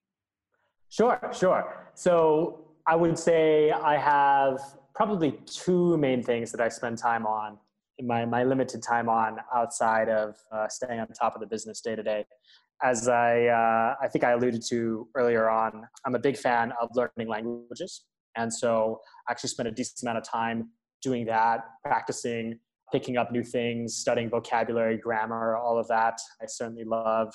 Sure, 0.90 1.20
sure. 1.34 1.92
So 1.96 2.68
I 2.86 2.96
would 2.96 3.20
say 3.20 3.72
I 3.72 3.98
have 3.98 4.60
probably 4.96 5.40
two 5.46 5.98
main 5.98 6.24
things 6.24 6.52
that 6.52 6.62
I 6.62 6.70
spend 6.70 6.98
time 6.98 7.26
on 7.26 7.58
my, 8.02 8.26
my 8.26 8.44
limited 8.44 8.82
time 8.82 9.10
on 9.10 9.38
outside 9.54 10.10
of 10.10 10.36
uh, 10.52 10.68
staying 10.68 11.00
on 11.00 11.08
top 11.08 11.36
of 11.36 11.42
the 11.42 11.48
business 11.48 11.82
day 11.82 11.96
to 11.96 12.04
day. 12.04 12.26
As 12.84 13.08
I, 13.08 13.46
uh, 13.48 13.96
I 14.02 14.08
think 14.08 14.24
I 14.24 14.32
alluded 14.32 14.64
to 14.70 15.08
earlier 15.16 15.50
on, 15.50 15.84
I'm 16.06 16.16
a 16.16 16.20
big 16.20 16.38
fan 16.38 16.74
of 16.80 16.90
learning 16.94 17.28
languages. 17.28 18.06
And 18.36 18.54
so 18.54 19.02
I 19.28 19.32
actually 19.32 19.50
spent 19.50 19.68
a 19.68 19.72
decent 19.72 20.04
amount 20.04 20.20
of 20.20 20.24
time 20.24 20.70
doing 21.02 21.26
that, 21.26 21.62
practicing, 21.84 22.60
picking 22.92 23.18
up 23.18 23.32
new 23.32 23.44
things, 23.44 23.96
studying 23.96 24.30
vocabulary, 24.30 24.98
grammar, 24.98 25.58
all 25.58 25.78
of 25.78 25.88
that. 25.88 26.20
I 26.42 26.46
certainly 26.48 26.84
love 26.84 27.34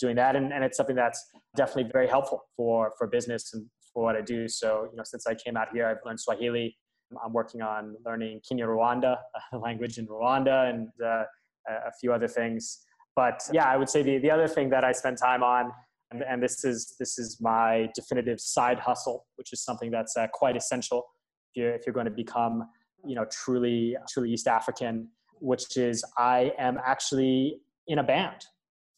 doing 0.00 0.16
that. 0.16 0.36
And, 0.36 0.52
and 0.52 0.64
it's 0.64 0.76
something 0.76 0.96
that's 0.96 1.22
definitely 1.56 1.90
very 1.92 2.08
helpful 2.08 2.42
for, 2.56 2.92
for 2.96 3.06
business 3.06 3.52
and 3.52 3.66
for 3.92 4.04
what 4.04 4.16
I 4.16 4.20
do. 4.20 4.48
So, 4.48 4.88
you 4.90 4.96
know, 4.96 5.04
since 5.04 5.26
I 5.26 5.34
came 5.34 5.56
out 5.56 5.68
here, 5.72 5.86
I've 5.86 5.98
learned 6.04 6.20
Swahili. 6.20 6.76
I'm 7.24 7.32
working 7.32 7.62
on 7.62 7.96
learning 8.04 8.40
Kinyarwanda, 8.50 9.16
a 9.52 9.58
language 9.58 9.98
in 9.98 10.06
Rwanda, 10.06 10.70
and 10.70 10.88
uh, 11.04 11.24
a 11.68 11.92
few 12.00 12.12
other 12.12 12.28
things. 12.28 12.80
But 13.16 13.42
yeah, 13.52 13.66
I 13.66 13.76
would 13.76 13.88
say 13.88 14.02
the, 14.02 14.18
the 14.18 14.30
other 14.30 14.48
thing 14.48 14.70
that 14.70 14.84
I 14.84 14.92
spend 14.92 15.18
time 15.18 15.42
on, 15.42 15.70
and, 16.10 16.22
and 16.22 16.42
this 16.42 16.64
is 16.64 16.96
this 16.98 17.18
is 17.18 17.38
my 17.40 17.88
definitive 17.94 18.40
side 18.40 18.78
hustle, 18.78 19.26
which 19.36 19.52
is 19.52 19.62
something 19.62 19.90
that's 19.90 20.16
uh, 20.16 20.26
quite 20.32 20.56
essential 20.56 21.06
if 21.50 21.60
you're, 21.62 21.74
if 21.74 21.82
you're 21.86 21.94
going 21.94 22.06
to 22.06 22.12
become 22.12 22.68
you 23.06 23.14
know 23.14 23.24
truly 23.30 23.96
truly 24.08 24.32
East 24.32 24.48
African, 24.48 25.08
which 25.40 25.76
is 25.76 26.04
I 26.18 26.52
am 26.58 26.78
actually 26.84 27.60
in 27.86 27.98
a 27.98 28.02
band. 28.02 28.44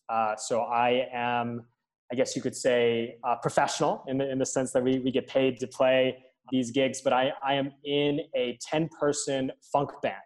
Uh, 0.09 0.37
so 0.37 0.61
I 0.61 1.09
am, 1.13 1.65
I 2.13 2.15
guess 2.15 2.37
you 2.37 2.43
could 2.43 2.55
say, 2.55 3.17
uh, 3.25 3.37
professional 3.37 4.05
in 4.07 4.19
the 4.19 4.31
in 4.31 4.39
the 4.39 4.47
sense 4.47 4.73
that 4.73 4.83
we 4.83 4.99
we 5.01 5.11
get 5.11 5.27
paid 5.27 5.59
to 5.61 5.67
play 5.67 6.17
these 6.51 6.71
gigs, 6.71 7.01
but 7.03 7.13
I 7.13 7.33
I 7.45 7.55
am 7.55 7.73
in 7.85 8.21
a 8.35 8.59
ten 8.61 8.89
person 9.01 9.53
funk 9.73 9.91
band 10.03 10.17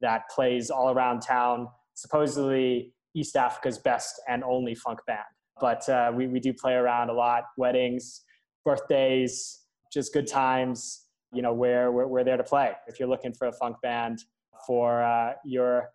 that 0.00 0.28
plays 0.34 0.70
all 0.70 0.90
around 0.90 1.20
town. 1.20 1.68
Supposedly 1.94 2.94
East 3.14 3.36
Africa's 3.36 3.78
best 3.78 4.20
and 4.28 4.42
only 4.44 4.74
funk 4.74 5.00
band. 5.06 5.20
But 5.60 5.88
uh, 5.88 6.12
we, 6.14 6.26
we 6.26 6.40
do 6.40 6.52
play 6.52 6.74
around 6.74 7.10
a 7.10 7.12
lot, 7.12 7.44
weddings, 7.56 8.22
birthdays, 8.64 9.60
just 9.92 10.12
good 10.12 10.26
times, 10.26 11.06
you 11.32 11.42
know, 11.42 11.52
where 11.52 11.92
we're, 11.92 12.06
we're 12.06 12.24
there 12.24 12.36
to 12.36 12.44
play. 12.44 12.72
If 12.86 12.98
you're 12.98 13.08
looking 13.08 13.32
for 13.32 13.48
a 13.48 13.52
funk 13.52 13.76
band 13.82 14.24
for 14.66 15.02
uh, 15.02 15.34
your 15.44 15.90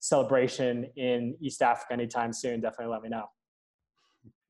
celebration 0.00 0.86
in 0.96 1.36
East 1.40 1.62
Africa 1.62 1.92
anytime 1.92 2.32
soon, 2.32 2.60
definitely 2.60 2.92
let 2.92 3.02
me 3.02 3.08
know. 3.08 3.26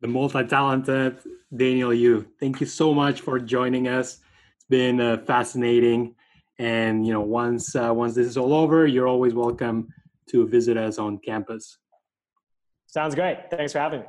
The 0.00 0.08
multi-talented 0.08 1.18
Daniel 1.54 1.94
Yu. 1.94 2.26
Thank 2.40 2.60
you 2.60 2.66
so 2.66 2.92
much 2.92 3.20
for 3.20 3.38
joining 3.38 3.88
us. 3.88 4.18
It's 4.56 4.66
been 4.68 5.00
uh, 5.00 5.18
fascinating. 5.18 6.14
And 6.58 7.06
you 7.06 7.12
know, 7.12 7.20
once 7.20 7.74
uh, 7.74 7.92
once 7.94 8.14
this 8.14 8.26
is 8.26 8.36
all 8.36 8.52
over, 8.52 8.86
you're 8.86 9.08
always 9.08 9.34
welcome 9.34 9.88
to 10.30 10.46
visit 10.46 10.76
us 10.76 10.98
on 10.98 11.18
campus. 11.18 11.78
Sounds 12.92 13.14
great. 13.14 13.38
Thanks 13.50 13.72
for 13.72 13.78
having 13.78 14.00
me. 14.00 14.06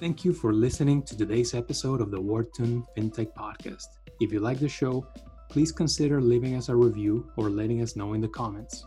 Thank 0.00 0.24
you 0.24 0.32
for 0.32 0.52
listening 0.52 1.02
to 1.04 1.16
today's 1.16 1.54
episode 1.54 2.00
of 2.00 2.10
the 2.10 2.20
Wharton 2.20 2.84
FinTech 2.96 3.32
Podcast. 3.34 3.86
If 4.20 4.32
you 4.32 4.40
like 4.40 4.58
the 4.58 4.68
show, 4.68 5.06
please 5.48 5.70
consider 5.70 6.20
leaving 6.20 6.56
us 6.56 6.68
a 6.68 6.74
review 6.74 7.30
or 7.36 7.48
letting 7.48 7.80
us 7.80 7.94
know 7.94 8.14
in 8.14 8.20
the 8.20 8.28
comments. 8.28 8.84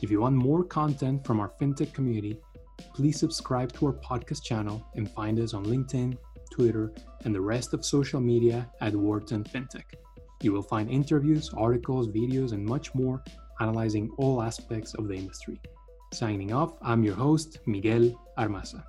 If 0.00 0.10
you 0.10 0.22
want 0.22 0.34
more 0.34 0.64
content 0.64 1.26
from 1.26 1.40
our 1.40 1.52
FinTech 1.60 1.92
community, 1.92 2.38
please 2.94 3.20
subscribe 3.20 3.72
to 3.74 3.88
our 3.88 3.92
podcast 3.92 4.42
channel 4.42 4.82
and 4.94 5.10
find 5.10 5.38
us 5.40 5.52
on 5.52 5.66
LinkedIn, 5.66 6.16
Twitter, 6.50 6.94
and 7.24 7.34
the 7.34 7.40
rest 7.40 7.74
of 7.74 7.84
social 7.84 8.20
media 8.20 8.66
at 8.80 8.96
Wharton 8.96 9.44
FinTech. 9.44 9.84
You 10.42 10.52
will 10.52 10.62
find 10.62 10.88
interviews, 10.88 11.50
articles, 11.54 12.08
videos, 12.08 12.52
and 12.52 12.64
much 12.64 12.94
more 12.94 13.22
analyzing 13.60 14.10
all 14.16 14.42
aspects 14.42 14.94
of 14.94 15.06
the 15.06 15.14
industry. 15.14 15.60
Signing 16.12 16.52
off, 16.52 16.72
I'm 16.82 17.04
your 17.04 17.14
host, 17.14 17.60
Miguel 17.66 18.12
Armaza. 18.36 18.82